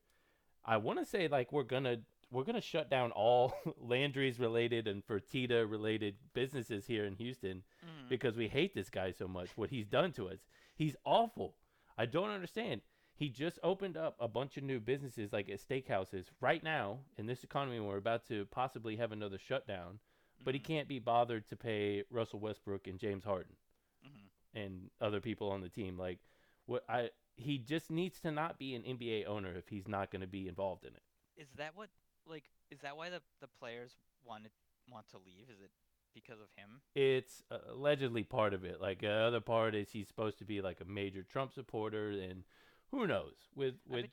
[0.64, 1.98] I want to say like we're gonna
[2.30, 8.08] we're gonna shut down all Landry's related and Fertitta related businesses here in Houston Mhm.
[8.08, 9.56] because we hate this guy so much.
[9.56, 10.40] What he's done to us,
[10.74, 11.54] he's awful.
[11.96, 12.82] I don't understand.
[13.16, 17.26] He just opened up a bunch of new businesses like at steakhouses right now in
[17.26, 17.78] this economy.
[17.78, 20.00] We're about to possibly have another shutdown,
[20.42, 20.64] but he Mhm.
[20.64, 23.56] can't be bothered to pay Russell Westbrook and James Harden
[24.04, 24.30] Mhm.
[24.52, 25.96] and other people on the team.
[25.96, 26.18] Like
[26.66, 30.20] what I he just needs to not be an NBA owner if he's not going
[30.20, 31.02] to be involved in it.
[31.36, 31.90] Is that what
[32.26, 34.52] like is that why the the players wanted
[34.88, 35.50] want to leave?
[35.50, 35.70] Is it
[36.14, 36.80] because of him?
[36.94, 38.80] It's uh, allegedly part of it.
[38.80, 42.44] Like the other part is he's supposed to be like a major Trump supporter, and
[42.90, 44.06] who knows with with.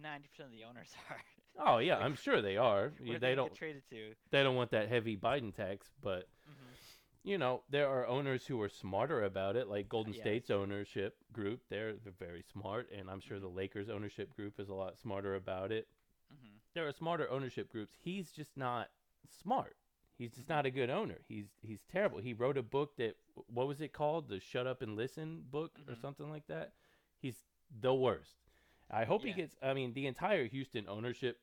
[0.00, 1.20] ninety percent of the owners are.
[1.66, 2.86] Oh yeah, I'm sure they are.
[3.08, 4.12] Are they don't get traded to.
[4.30, 6.76] they don't want that heavy Biden tax, but Mhm.
[7.22, 11.16] you know there are owners who are smarter about it, like Golden Yeah, State's ownership
[11.32, 11.60] group.
[11.70, 15.34] They're they're very smart, and I'm sure the Lakers ownership group is a lot smarter
[15.36, 15.86] about it.
[16.32, 16.58] Mhm.
[16.74, 17.94] there are smarter ownership groups.
[18.02, 18.90] He's just not
[19.28, 19.76] smart.
[20.16, 21.18] He's just not a good owner.
[21.28, 22.18] He's he's terrible.
[22.18, 24.28] He wrote a book that what was it called?
[24.28, 26.00] The Shut Up and Listen book or Mhm.
[26.00, 26.74] something like that.
[27.20, 27.44] He's
[27.80, 28.36] the worst.
[28.90, 29.28] I hope Yeah.
[29.28, 31.40] he gets I mean the entire Houston ownership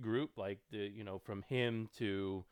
[0.00, 2.44] group like the you know from him to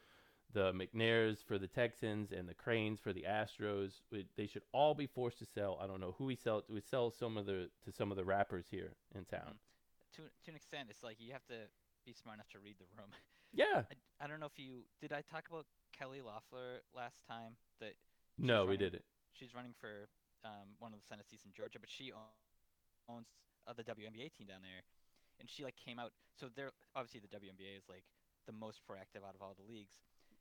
[0.52, 4.00] the McNairs for the Texans and the Cranes for the Astros,
[4.36, 5.76] they should all be forced to sell.
[5.82, 6.64] I don't know who we sell.
[6.68, 9.58] We sell some of the to some of the rappers here in town.
[10.14, 11.68] To to an extent, it's like you have to
[12.06, 13.10] be smart enough to read the room.
[13.52, 13.84] Yeah.
[13.90, 15.12] I, I don't know if you did.
[15.12, 15.66] I talk about
[15.96, 17.56] Kelly Loeffler last time.
[17.80, 17.94] That
[18.38, 19.04] No, we didn't.
[19.32, 20.08] she's running for
[20.44, 22.36] um, one of the Senate seats in Georgia, but she own-
[23.08, 23.26] owns
[23.66, 24.82] uh, the WNBA team down there,
[25.40, 26.12] and she like came out.
[26.38, 28.04] So they're obviously the WNBA is like
[28.46, 29.96] the most proactive out of all the leagues,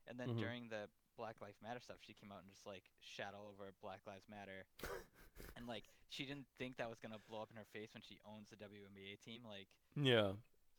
[0.07, 0.39] and then Mhm.
[0.39, 0.87] during the
[1.17, 4.27] Black Lives Matter stuff, she came out and just like shat all over Black Lives
[4.29, 4.65] Matter,
[5.55, 8.19] and like she didn't think that was gonna blow up in her face when she
[8.25, 9.41] owns the WNBA team.
[9.47, 10.33] Like Yeah.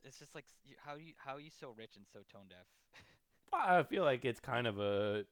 [0.07, 0.47] It's just like
[0.85, 2.67] how you how are you so rich and so tone deaf?
[3.53, 5.25] I feel like it's kind of a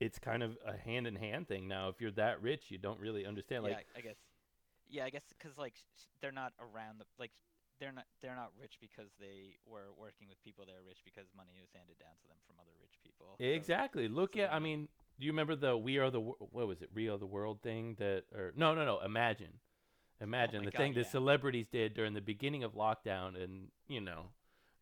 [0.00, 1.88] it's kind of a hand in hand thing now.
[1.88, 3.64] If you're that rich, you don't really understand.
[3.64, 4.16] Like, yeah, I guess.
[4.88, 5.74] Yeah, I guess because like
[6.20, 7.30] they're not around the like
[7.80, 11.26] they're not they're not rich because they were working with people that are rich because
[11.36, 13.36] money was handed down to them from other rich people.
[13.38, 14.08] So- exactly.
[14.08, 14.52] Look so at.
[14.52, 16.90] I mean, do you remember the "We Are the what was it?
[16.94, 19.00] We Are the World" thing that or no, no, no.
[19.00, 19.54] Imagine,
[20.22, 24.00] imagine Oh the God, thing the celebrities did during the beginning of lockdown, and you
[24.00, 24.26] know.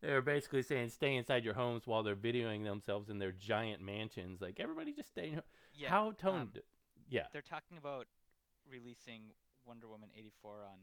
[0.01, 3.81] They were basically saying stay inside your homes while they're videoing themselves in their giant
[3.83, 4.41] mansions.
[4.41, 5.27] Like everybody just stay.
[5.27, 5.43] In your,
[5.75, 6.59] yeah, How um, toned?
[7.07, 7.25] yeah.
[7.31, 8.07] they're talking about
[8.69, 9.21] releasing
[9.63, 10.79] Wonder Woman eighty four on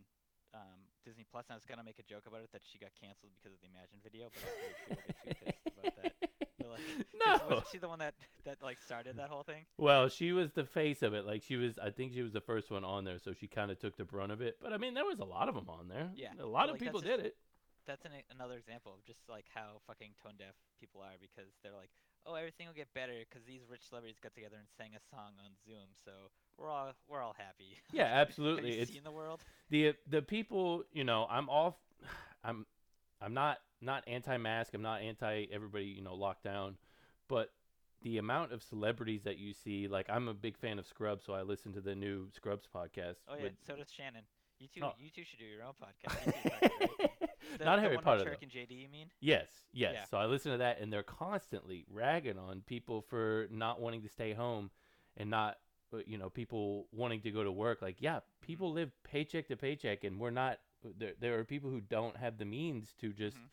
[0.54, 1.46] um, Disney Plus.
[1.48, 3.60] And I was gonna make a joke about it that she got canceled because of
[3.60, 6.27] the Imagine video, but I figured people get about that.
[7.26, 7.62] Like, no.
[7.72, 8.14] she the one that
[8.44, 9.64] that like started that whole thing?
[9.76, 11.26] Well, she was the face of it.
[11.26, 13.70] Like she was, I think she was the first one on there, so she kind
[13.70, 14.56] of took the brunt of it.
[14.62, 16.10] But I mean, there was a lot of them on there.
[16.14, 17.36] Yeah, a lot but, of like, people did it.
[17.86, 21.72] that's an, another example of just like how fucking tone deaf people are because they're
[21.76, 21.90] like,
[22.26, 25.32] oh, everything will get better because these rich celebrities got together and sang a song
[25.44, 26.12] on Zoom, so
[26.58, 27.76] we're all we're all happy.
[27.92, 28.76] Yeah, absolutely.
[28.76, 29.40] you It's seen the world?
[29.70, 31.74] the the people you know i'm off
[32.44, 32.66] i'm
[33.20, 36.76] i'm not not anti-mask i'm not anti everybody you know locked down
[37.28, 37.50] but
[38.02, 41.32] the amount of celebrities that you see like i'm a big fan of scrubs so
[41.32, 44.22] i listen to the new scrubs podcast Oh yeah, with- so does Shannon.
[44.60, 44.92] You two, Oh.
[44.98, 46.26] you two should do your own podcast.
[46.26, 47.08] You two fucking.
[47.58, 48.44] The- not the harry potter Turk though.
[48.44, 49.06] and JD, you mean?
[49.20, 50.04] yes yes Yeah.
[50.04, 54.08] so i listen to that and they're constantly ragging on people for not wanting to
[54.08, 54.70] stay home
[55.16, 55.56] and not
[55.94, 59.56] uh, you know people wanting to go to work like yeah people live paycheck to
[59.56, 63.36] paycheck and we're not there, there are people who don't have the means to just
[63.36, 63.48] Mhm.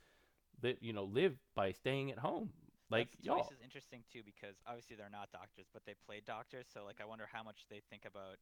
[0.63, 2.51] li- you know live by staying at home
[2.89, 6.67] like That's y'all is interesting too because obviously they're not doctors, but they play doctors.
[6.71, 8.37] So like, I wonder how much they think about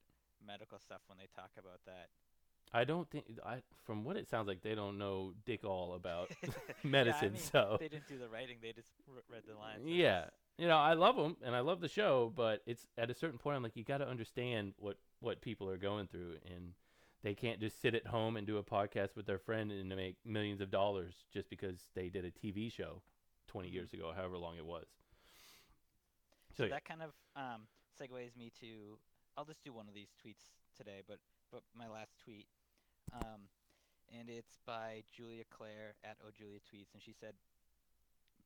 [0.45, 2.09] medical stuff when they talk about that.
[2.73, 6.29] I don't think I from what it sounds like they don't know dick all about
[6.43, 6.49] Yeah,
[6.83, 7.33] I medicine.
[7.33, 9.81] mean, so They didn't do the writing; they just r- read the lines.
[9.85, 10.25] yeah,
[10.57, 13.37] you know I love them and I love the show, but it's at a certain
[13.39, 16.73] point I'm like you got to understand what what people are going through and
[17.23, 20.17] they can't just sit at home and do a podcast with their friend and make
[20.25, 23.01] millions of dollars just because they did a TV show
[23.47, 23.73] 20 Mhm.
[23.73, 24.87] years ago, however long it was.
[26.57, 27.67] So So that kind of um,
[27.99, 28.99] segues me to.
[29.37, 31.19] I'll just do one of these tweets today, but
[31.51, 32.47] but my last tweet,
[33.13, 33.49] um,
[34.09, 37.33] and it's by Julia Claire at O Julia Tweets, and she said,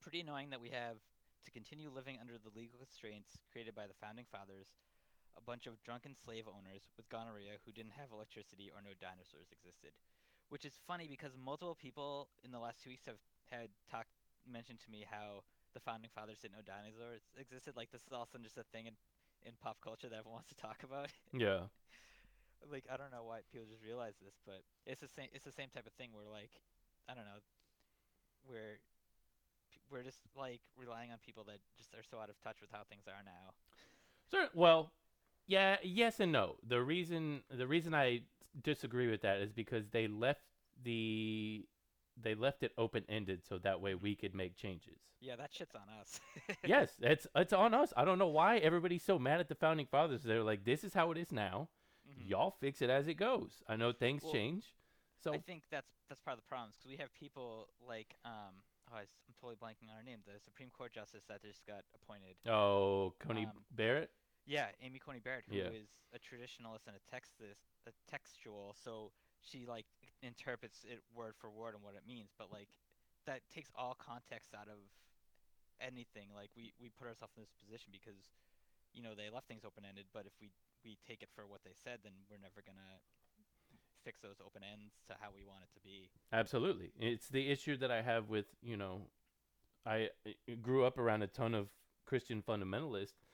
[0.01, 0.97] "Pretty annoying that we have
[1.45, 4.67] to continue living under the legal constraints created by the founding fathers,
[5.37, 9.53] a bunch of drunken slave owners with gonorrhea who didn't have electricity or no dinosaurs
[9.53, 9.93] existed."
[10.49, 13.19] Which is funny because multiple people in the last two weeks have
[13.51, 14.11] had talked
[14.47, 17.75] mentioned to me how the founding fathers didn't know dinosaurs existed.
[17.75, 18.95] Like this is all of a sudden just a thing in,
[19.45, 21.11] in pop culture that everyone wants to talk about.
[21.35, 21.67] yeah.
[22.71, 25.29] like I don't know why people just realize this, but it's the same.
[25.35, 26.63] It's the same type of thing where like
[27.05, 27.43] I don't know,
[28.47, 28.79] where
[29.91, 32.83] we're just like relying on people that just are so out of touch with how
[32.89, 33.55] things are now.
[34.31, 34.49] Sure.
[34.53, 34.91] Well,
[35.47, 36.55] yeah, yes and no.
[36.67, 38.21] The reason the reason I
[38.63, 40.41] disagree with that is because they left
[40.83, 41.65] the
[42.21, 44.99] they left it open ended so that way we could make changes.
[45.19, 46.19] Yeah, that shit's on us.
[46.65, 47.93] yes, it's it's on us.
[47.95, 50.23] I don't know why everybody's so mad at the founding fathers.
[50.23, 51.69] They're like, this is how it is now.
[52.07, 52.29] Mhm.
[52.29, 53.63] Y'all fix it as it goes.
[53.67, 54.73] I know things Well, change.
[55.23, 58.61] So I think that's that's part of the problems because we have people like um
[58.91, 59.07] oh I, am
[59.39, 62.35] totally blanking on her name the Supreme Court justice that just got appointed.
[62.47, 64.11] oh, Coney um, Barrett.
[64.47, 66.15] Yeah, Amy Coney Barrett, who is Yeah.
[66.15, 69.85] a traditionalist and a textus, a textual, so she like
[70.23, 72.69] interprets it word for word and what it means, but like
[73.25, 74.79] that takes all context out of
[75.79, 76.33] anything.
[76.33, 78.31] Like we we put ourselves in this position because
[78.93, 80.49] you know they left things open ended, but if we
[80.83, 83.01] we take it for what they said, then we're never gonna
[84.03, 86.09] fix those open ends to how we want it to be.
[86.31, 86.93] Absolutely.
[86.97, 89.09] It's the issue that I have with, you know,
[89.85, 91.69] I I grew up around a ton of
[92.05, 93.26] Christian fundamentalists.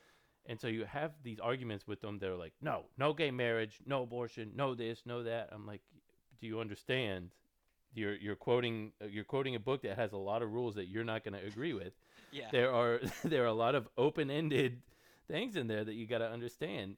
[0.46, 2.20] And so you have these arguments with them.
[2.20, 5.50] They're like, no, no gay marriage, no abortion, no this, no that.
[5.54, 5.82] I'm like,
[6.42, 7.30] do you understand?
[7.96, 10.88] You're you're quoting uh, you're quoting a book that has a lot of rules that
[10.88, 11.94] you're not going to agree with.
[12.34, 12.48] Yeah.
[12.52, 14.82] There are there are a lot of open ended
[15.28, 16.96] things in there that you got to understand.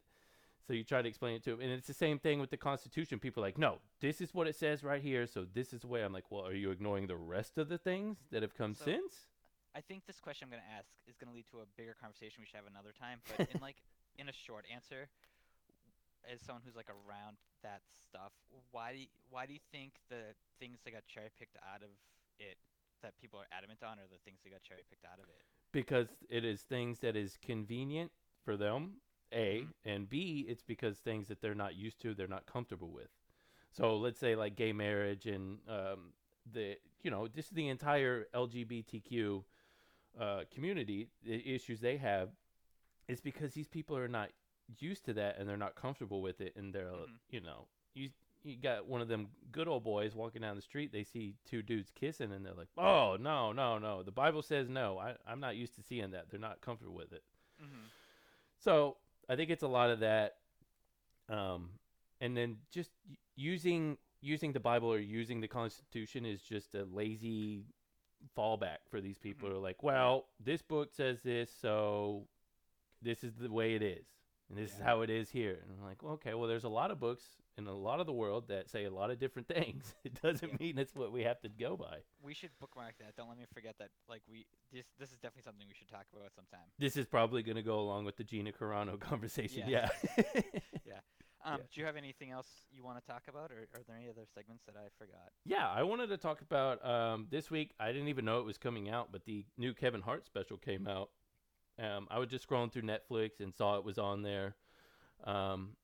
[0.65, 2.57] So you try to explain it to them, and it's the same thing with the
[2.57, 3.19] Constitution.
[3.19, 5.87] People are like, no, this is what it says right here, so this is the
[5.87, 6.03] way.
[6.03, 8.85] I'm like, well, are you ignoring the rest of the things that have come So-
[8.85, 9.27] since?
[9.75, 11.93] I think this question I'm going to ask is going to lead to a bigger
[11.99, 13.19] conversation we should have another time.
[13.27, 13.77] But in like
[14.17, 15.11] in a short answer,
[16.23, 18.31] as someone who's like around that stuff,
[18.71, 21.91] why do you, why do you think the things that got cherry picked out of
[22.39, 22.55] it
[23.03, 25.43] that people are adamant on are the things that got cherry picked out of it?
[25.71, 28.11] Because it is things that is convenient
[28.43, 29.01] for them,
[29.33, 29.73] A, Mhm.
[29.83, 33.09] and B, it's because things that they're not used to, they're not comfortable with.
[33.71, 36.13] So let's say like gay marriage and um,
[36.49, 39.43] the you know just the entire LGBTQ
[40.19, 42.29] uh, community, the issues they have,
[43.07, 44.29] is because these people are not
[44.79, 47.19] used to that and they're not comfortable with it, and they're Mhm.
[47.29, 48.09] you know you
[48.43, 51.61] you got one of them good old boys walking down the street, they see two
[51.63, 54.97] dudes kissing, and they're like, oh no no no, the Bible says no.
[54.99, 56.29] I I'm not used to seeing that.
[56.29, 57.23] They're not comfortable with it.
[57.61, 57.85] Mm-hmm.
[58.57, 58.97] So
[59.29, 60.37] I think it's a lot of that,
[61.29, 61.69] um,
[62.21, 62.91] and then just
[63.35, 67.65] using using the Bible or using the Constitution is just a lazy
[68.37, 69.47] fallback for these people.
[69.47, 69.51] Mhm.
[69.53, 72.27] Who are like, well, this book says this, so
[73.01, 74.05] this is the way it is,
[74.49, 75.59] and this is how it is here.
[75.61, 77.23] And I'm like, well, okay, well, there's a lot of books
[77.57, 79.93] in a lot of the world that say a lot of different things.
[80.03, 80.57] It doesn't Yeah.
[80.59, 81.99] mean it's what we have to go by.
[82.21, 83.15] We should bookmark that.
[83.15, 83.89] Don't let me forget that.
[84.09, 86.67] Like we this this is definitely something we should talk about sometime.
[86.79, 89.63] This is probably going to go along with the Gina Carano conversation.
[89.69, 89.89] Yeah.
[90.85, 90.99] yeah.
[91.45, 91.63] Um, Yeah.
[91.71, 94.25] Do you have anything else you want to talk about, or are there any other
[94.33, 95.29] segments that I forgot?
[95.45, 97.71] Yeah, I wanted to talk about um, this week.
[97.79, 100.87] I didn't even know it was coming out, but the new Kevin Hart special came
[100.87, 101.11] out.
[101.77, 104.55] Um, I was just scrolling through Netflix and saw it was on there.
[105.23, 105.75] Um,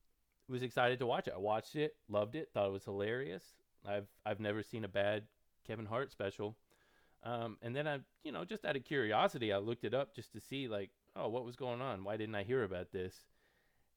[0.48, 1.34] was excited to watch it.
[1.34, 3.42] I watched it, loved it, thought it was hilarious.
[3.86, 5.24] I've I've never seen a bad
[5.66, 6.56] Kevin Hart special.
[7.24, 10.32] Um, and then I, you know, just out of curiosity, I looked it up just
[10.32, 12.04] to see like, oh, what was going on?
[12.04, 13.14] Why didn't I hear about this?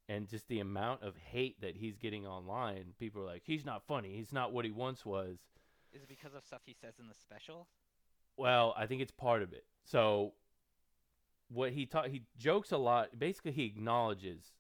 [0.08, 2.94] And just the amount of hate that he's getting online.
[3.00, 4.16] People are like, he's not funny.
[4.16, 5.40] He's not what he once was.
[5.94, 7.68] Is it because of stuff he says in the special?
[8.38, 9.66] Well, I think it's part of it.
[9.84, 10.34] So
[11.50, 13.18] what he taught he jokes a lot.
[13.18, 14.52] Basically, he acknowledges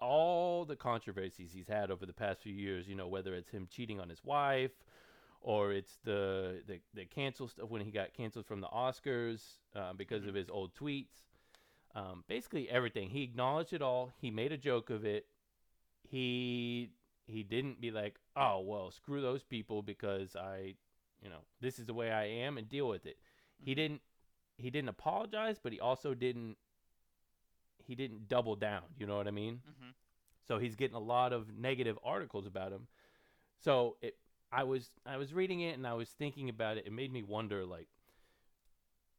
[0.00, 3.66] all the controversies he's had over the past few years, you know, whether it's him
[3.70, 4.72] cheating on his wife
[5.40, 9.42] or it's the the, the cancel stuff when he got canceled from the Oscars
[9.76, 10.28] uh, because Mhm.
[10.28, 11.24] of his old tweets.
[11.94, 13.10] Um, basically everything.
[13.10, 14.12] He acknowledged it all.
[14.20, 15.26] He made a joke of it.
[16.02, 16.90] He
[17.26, 20.74] he didn't be like, "Oh, well, screw those people because I,
[21.22, 23.18] you know, this is the way I am and deal with it."
[23.58, 23.76] He Mhm.
[23.76, 24.02] didn't
[24.58, 26.56] he didn't apologize, but he also didn't
[27.86, 29.60] he didn't double down, you know what I mean?
[29.68, 29.90] Mm-hmm.
[30.46, 32.86] So he's getting a lot of negative articles about him.
[33.60, 34.16] So it
[34.52, 36.86] I was I was reading it and I was thinking about it.
[36.86, 37.88] It made me wonder like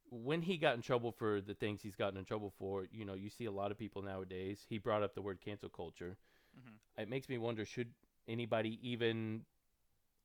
[0.09, 3.13] when he got in trouble for the things he's gotten in trouble for, you know,
[3.13, 4.65] you see a lot of people nowadays.
[4.69, 6.17] He brought up the word cancel culture.
[6.57, 7.01] Mm-hmm.
[7.01, 7.93] It makes me wonder should
[8.27, 9.45] anybody even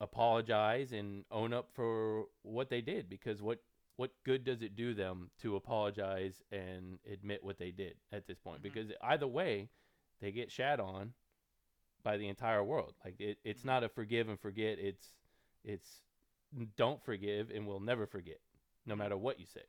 [0.01, 3.61] apologize and own up for what they did because what
[3.97, 8.39] what good does it do them to apologize and admit what they did at this
[8.39, 8.62] point Mhm.
[8.62, 9.68] because either way
[10.20, 11.12] they get shat on
[12.03, 13.66] by the entire world like it, it's Mhm.
[13.66, 15.14] not a forgive and forget it's
[15.64, 16.03] it's
[16.76, 18.41] don't forgive and we'll never forget
[18.87, 19.62] no matter what you say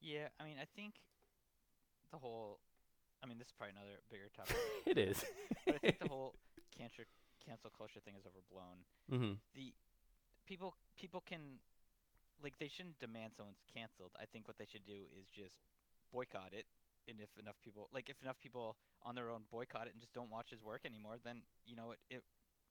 [0.00, 0.94] Yeah, I mean, I think
[2.10, 2.60] the whole.
[3.22, 4.56] I mean, this is probably another bigger topic,
[4.86, 5.24] it is
[5.66, 6.34] but I think the whole
[6.76, 7.04] cancel
[7.44, 8.84] cancel culture thing is overblown.
[9.08, 9.74] hmm The
[10.46, 11.60] people people can
[12.42, 14.12] like they shouldn't demand someone's canceled.
[14.20, 15.56] I think what they should do is just
[16.12, 16.66] boycott it.
[17.08, 20.14] And if enough people like if enough people on their own boycott it and just
[20.14, 22.22] don't watch his work anymore, then you know it it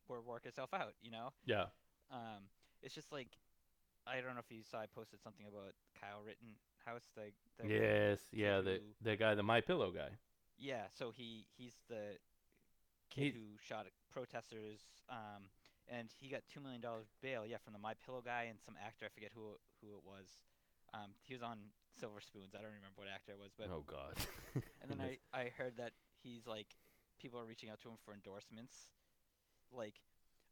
[0.08, 0.94] will work itself out.
[1.02, 1.30] You know.
[1.46, 1.66] yeah
[2.12, 2.50] Um,
[2.82, 3.30] it's just like
[4.10, 7.32] I don't know if you saw I posted something about Kyle Rittenhouse, the,
[7.62, 10.10] the yes yeah the who- the guy the my pillow guy
[10.58, 10.88] yeah.
[10.92, 12.18] So he he's the
[13.10, 15.48] kid He- who shot protesters, um,
[15.88, 17.46] and he got two million dollars bail.
[17.46, 19.06] Yeah, from the My Pillow guy and some actor.
[19.06, 20.28] I forget who who it was.
[20.94, 22.52] Um, he was on Silver Spoons.
[22.56, 24.18] I don't remember what actor it was, but oh god
[24.82, 25.94] and then I I heard that
[26.24, 26.76] he's like
[27.22, 28.92] people are reaching out to him for endorsements.
[29.72, 29.96] Like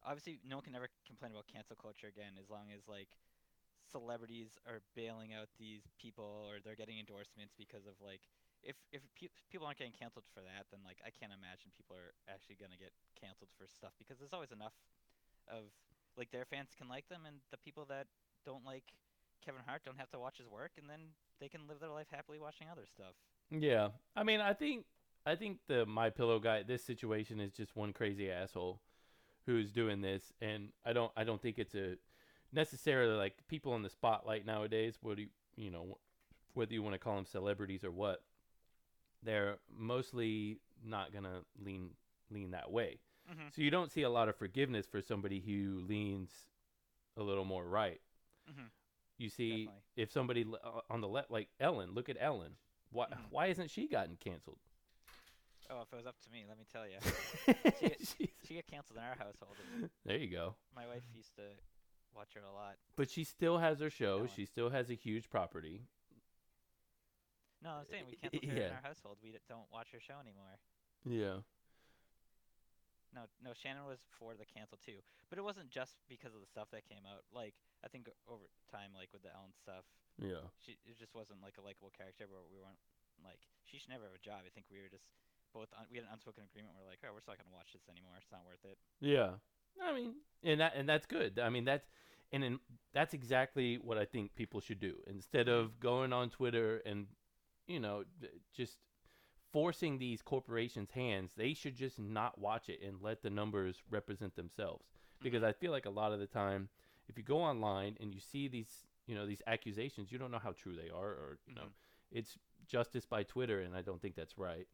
[0.05, 3.09] obviously no one can ever complain about cancel culture again as long as like
[3.87, 8.27] celebrities are bailing out these people or they're getting endorsements because of like
[8.61, 11.95] if if pe- people aren't getting canceled for that then like I can't imagine people
[11.95, 14.75] are actually going to get canceled for stuff because there's always enough
[15.47, 15.71] of
[16.19, 18.07] like their fans can like them and the people that
[18.43, 18.91] don't like
[19.43, 22.07] Kevin Hart don't have to watch his work and then they can live their life
[22.11, 23.13] happily watching other stuff.
[23.51, 24.85] Yeah, I mean, I think
[25.25, 26.63] I think the my pillow guy.
[26.63, 28.81] This situation is just one crazy asshole
[29.45, 31.95] who's doing this, and I don't I don't think it's a
[32.53, 34.97] necessarily like people in the spotlight nowadays.
[35.01, 35.97] What do you you know
[36.53, 38.21] whether you want to call them celebrities or what?
[39.23, 41.89] They're mostly not gonna lean
[42.31, 42.99] lean that way.
[43.29, 43.47] Mm-hmm.
[43.55, 46.29] So you don't see a lot of forgiveness for somebody who leans
[47.17, 47.99] a little more right.
[48.49, 48.67] Mm-hmm.
[49.17, 49.81] You see, Definitely.
[49.97, 52.51] if somebody uh, on the left, like Ellen, look at Ellen.
[52.91, 53.17] Why Mhm.
[53.31, 54.59] why hasn't she gotten canceled?
[55.69, 56.95] Oh, if it was up to me, let me tell you,
[57.81, 58.15] She's-
[58.47, 59.57] she got canceled in our household.
[60.05, 60.55] there you go.
[60.73, 61.41] My wife used to
[62.15, 62.75] watch her a lot.
[62.95, 64.27] But she still has her show.
[64.27, 65.81] She still has a huge property.
[67.63, 69.17] No, I'm saying we canceled her in our household.
[69.23, 70.61] We don't watch her show anymore.
[71.05, 71.41] Yeah.
[73.15, 74.99] No, no, Shannon was for the cancel too,
[75.31, 77.25] but it wasn't just because of the stuff that came out.
[77.33, 79.87] Like I think over time, like with the Ellen stuff,
[80.21, 80.43] Yeah.
[80.61, 82.29] she it just wasn't like a likable character.
[82.29, 82.77] Where we weren't
[83.25, 84.45] like she should never have a job.
[84.45, 85.07] I think we were just
[85.55, 86.77] both un- we had an unspoken agreement.
[86.77, 88.13] We're like, oh, we're not gonna watch this anymore.
[88.21, 88.77] It's not worth it.
[89.01, 89.39] Yeah.
[89.83, 90.13] I mean,
[90.43, 91.39] and that and that's good.
[91.39, 91.87] I mean, that's
[92.31, 92.59] and in,
[92.93, 94.95] that's exactly what I think people should do.
[95.07, 97.07] Instead of going on Twitter and
[97.67, 98.03] you know,
[98.53, 98.79] just
[99.51, 104.35] forcing these corporations' hands, they should just not watch it and let the numbers represent
[104.35, 104.85] themselves.
[105.21, 106.69] Because I feel like a lot of the time,
[107.07, 110.39] if you go online and you see these, you know, these accusations, you don't know
[110.39, 111.73] how true they are, or you know, Mhm.
[112.11, 114.67] it's justice by Twitter, and I don't think that's right.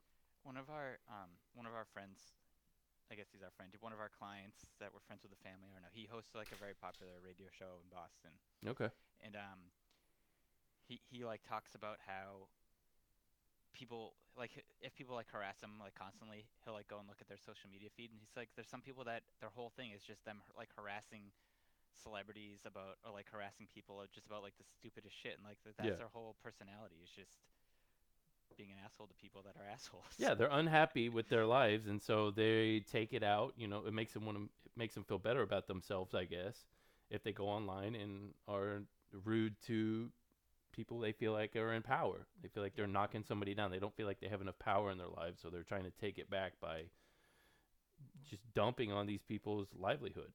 [0.44, 2.34] One of our um one of our friends,
[3.14, 3.70] I guess he's our friend.
[3.78, 5.70] One of our clients that we're friends with the family.
[5.70, 5.94] I don't know.
[5.94, 8.34] He hosts like a very popular radio show in Boston,
[8.66, 8.90] Okay.
[9.22, 9.70] and um,
[10.90, 12.50] he he like talks about how
[13.70, 14.50] people like
[14.82, 17.70] if people like harass him like constantly, he'll like go and look at their social
[17.70, 20.42] media feed, and he's like, there's some people that their whole thing is just them
[20.58, 21.30] like harassing
[21.94, 25.78] celebrities about or like harassing people just about like the stupidest shit, and like that's
[25.86, 26.02] Yeah.
[26.02, 27.46] their whole personality is just
[28.58, 30.04] being an asshole to people that are assholes.
[30.18, 33.54] Yeah, they're unhappy with their lives, and so they take it out.
[33.58, 34.44] You know, it makes them want to.
[34.44, 36.66] It makes them feel better about themselves, I guess,
[37.10, 38.84] if they go online and are
[39.24, 40.10] rude to
[40.74, 42.26] people they feel like are in power.
[42.42, 43.72] They feel like they're knocking somebody down.
[43.72, 45.92] They don't feel like they have enough power in their lives, so they're trying to
[45.92, 46.86] take it back by
[48.30, 50.32] just dumping on these people's livelihood.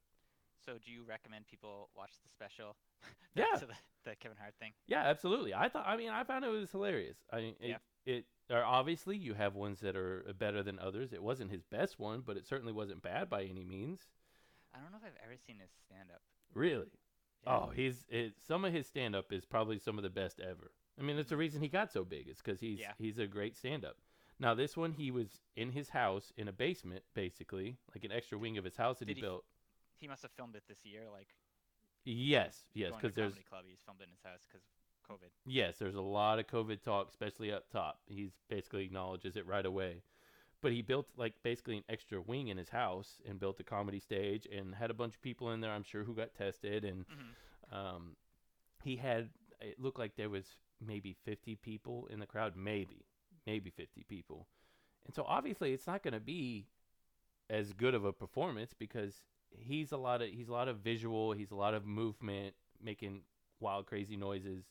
[0.64, 2.76] So do you recommend people watch the special?
[3.34, 3.44] Yeah.
[3.60, 4.72] To the, the Kevin Hart thing.
[4.88, 5.54] Yeah, absolutely.
[5.54, 5.86] I thought.
[5.86, 7.18] I mean, I found it was hilarious.
[7.32, 7.76] I mean, it, Yeah.
[8.04, 8.24] it.
[8.50, 11.12] Or obviously, you have ones that are better than others.
[11.12, 14.00] It wasn't his best one, but it certainly wasn't bad by any means.
[14.74, 16.22] I don't know if I've ever seen his stand up.
[16.52, 16.90] Really.
[17.46, 20.72] Oh, he's it, some of his stand up is probably some of the best ever.
[20.98, 22.26] I mean, that's the reason he got so big.
[22.28, 22.92] It's because he's Yeah.
[22.98, 23.98] he's a great stand up.
[24.40, 28.36] Now, this one he was in his house in a basement, basically, like an extra
[28.38, 29.44] wing of his house that Did he built.
[29.98, 31.34] He must have filmed it this year, like
[32.04, 33.64] Yes, yes, because there's comedy club.
[33.68, 34.64] He's filmed it in his house because
[35.08, 35.30] COVID.
[35.46, 38.00] Yes, there's a lot of COVID talk, especially up top.
[38.06, 40.02] He's basically acknowledges it right away.
[40.62, 44.00] But he built like basically an extra wing in his house and built a comedy
[44.00, 46.84] stage and had a bunch of people in there, I'm sure, who got tested.
[46.84, 47.34] And hmm
[47.72, 48.16] um,
[48.82, 49.30] he had
[49.60, 50.46] it looked like there was
[50.86, 53.04] maybe 50 people in the crowd, maybe,
[53.46, 54.46] maybe 50 people.
[55.06, 56.66] And so obviously it's not going to be
[57.50, 59.22] as good of a performance because
[59.56, 63.22] he's a lot of he's a lot of visual, he's a lot of movement, making
[63.60, 64.64] wild crazy noises.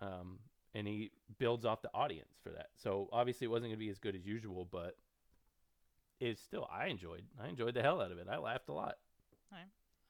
[0.00, 0.38] Um,
[0.74, 2.68] and he builds off the audience for that.
[2.76, 4.96] So obviously it wasn't going to be as good as usual, but
[6.20, 7.24] it's still I enjoyed.
[7.42, 8.26] I enjoyed the hell out of it.
[8.30, 8.98] I laughed a lot.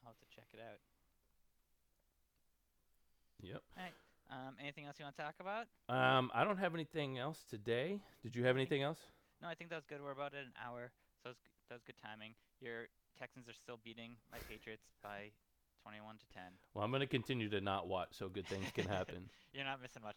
[0.08, 0.80] I'll have to check it out.
[3.42, 3.62] Yep.
[3.76, 3.92] All right.
[4.30, 5.68] Um, anything else you want to talk about?
[5.88, 8.00] Um, I don't have anything else today.
[8.22, 8.98] Did you have anything else?
[9.40, 10.00] No, I think that was good.
[10.02, 10.90] We're about at an hour,
[11.22, 11.30] so
[11.68, 12.32] that was good timing.
[12.60, 15.30] Your Texans are still beating my Patriots by
[15.82, 16.42] 21 to 10.
[16.74, 19.28] Well, I'm going to continue to not watch so good things can happen.
[19.52, 20.16] You're not missing much.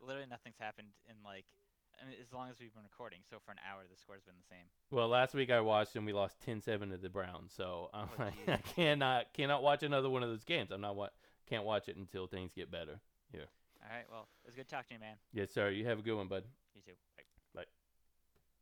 [0.00, 1.44] Literally, nothing's happened in like,
[2.00, 3.20] I mean, as long as we've been recording.
[3.30, 4.66] So for an hour, the score's been the same.
[4.90, 7.52] well, last week I watched and we lost 10-7 to the Browns.
[7.56, 8.58] So um, Oh, I geez.
[8.74, 10.70] cannot cannot watch another one of those games.
[10.70, 11.08] I'm not wa-
[11.48, 13.00] can't watch it until things get better.
[13.32, 13.40] Yeah.
[13.82, 14.04] All right.
[14.10, 15.16] Well, it was good talking to you, man.
[15.32, 15.70] Yes, sir.
[15.70, 16.44] You have a good one, bud.
[16.74, 16.92] You too.